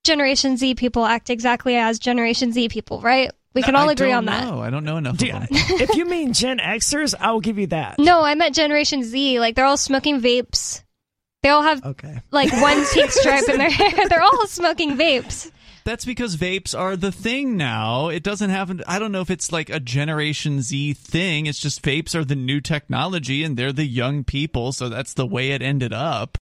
Generation 0.04 0.56
Z 0.56 0.74
people 0.76 1.04
act 1.04 1.30
exactly 1.30 1.76
as 1.76 1.98
Generation 1.98 2.52
Z 2.52 2.68
people, 2.68 3.00
right? 3.00 3.30
We 3.54 3.62
can 3.62 3.74
all 3.74 3.88
I 3.88 3.92
agree 3.92 4.08
don't 4.08 4.18
on 4.18 4.24
that. 4.26 4.44
know. 4.44 4.60
I 4.60 4.68
don't 4.70 4.84
know 4.84 4.98
enough 4.98 5.16
Do- 5.16 5.28
of 5.32 5.32
them. 5.32 5.48
if 5.50 5.94
you 5.96 6.04
mean 6.08 6.32
Gen 6.32 6.58
Xers, 6.58 7.14
I 7.18 7.32
will 7.32 7.40
give 7.40 7.58
you 7.58 7.68
that. 7.68 7.98
No, 7.98 8.22
I 8.22 8.34
meant 8.34 8.54
Generation 8.54 9.02
Z. 9.02 9.40
Like 9.40 9.54
they're 9.54 9.64
all 9.64 9.76
smoking 9.78 10.20
vapes. 10.20 10.82
They 11.42 11.48
all 11.50 11.62
have 11.62 11.84
Okay. 11.84 12.20
like 12.32 12.52
one 12.60 12.84
pink 12.92 13.10
stripe 13.12 13.48
in 13.48 13.58
their 13.58 13.70
hair. 13.70 14.08
They're 14.08 14.22
all 14.22 14.46
smoking 14.46 14.96
vapes. 14.96 15.50
That's 15.86 16.04
because 16.04 16.36
vapes 16.36 16.76
are 16.76 16.96
the 16.96 17.12
thing 17.12 17.56
now. 17.56 18.08
It 18.08 18.24
doesn't 18.24 18.50
have. 18.50 18.82
I 18.88 18.98
don't 18.98 19.12
know 19.12 19.20
if 19.20 19.30
it's 19.30 19.52
like 19.52 19.70
a 19.70 19.78
Generation 19.78 20.60
Z 20.60 20.94
thing. 20.94 21.46
It's 21.46 21.60
just 21.60 21.80
vapes 21.80 22.16
are 22.16 22.24
the 22.24 22.34
new 22.34 22.60
technology, 22.60 23.44
and 23.44 23.56
they're 23.56 23.72
the 23.72 23.86
young 23.86 24.24
people. 24.24 24.72
So 24.72 24.88
that's 24.88 25.14
the 25.14 25.28
way 25.28 25.52
it 25.52 25.62
ended 25.62 25.92
up. 25.92 26.38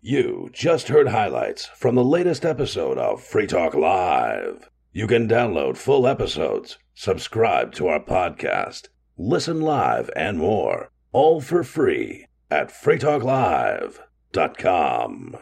You 0.00 0.48
just 0.52 0.86
heard 0.86 1.08
highlights 1.08 1.66
from 1.66 1.96
the 1.96 2.04
latest 2.04 2.44
episode 2.44 2.98
of 2.98 3.20
Free 3.20 3.48
Talk 3.48 3.74
Live. 3.74 4.70
You 4.92 5.08
can 5.08 5.28
download 5.28 5.76
full 5.76 6.06
episodes, 6.06 6.78
subscribe 6.94 7.74
to 7.74 7.88
our 7.88 7.98
podcast, 7.98 8.90
listen 9.16 9.60
live, 9.60 10.08
and 10.14 10.38
more, 10.38 10.92
all 11.10 11.40
for 11.40 11.64
free 11.64 12.26
at 12.48 12.68
freetalklive.com. 12.68 15.36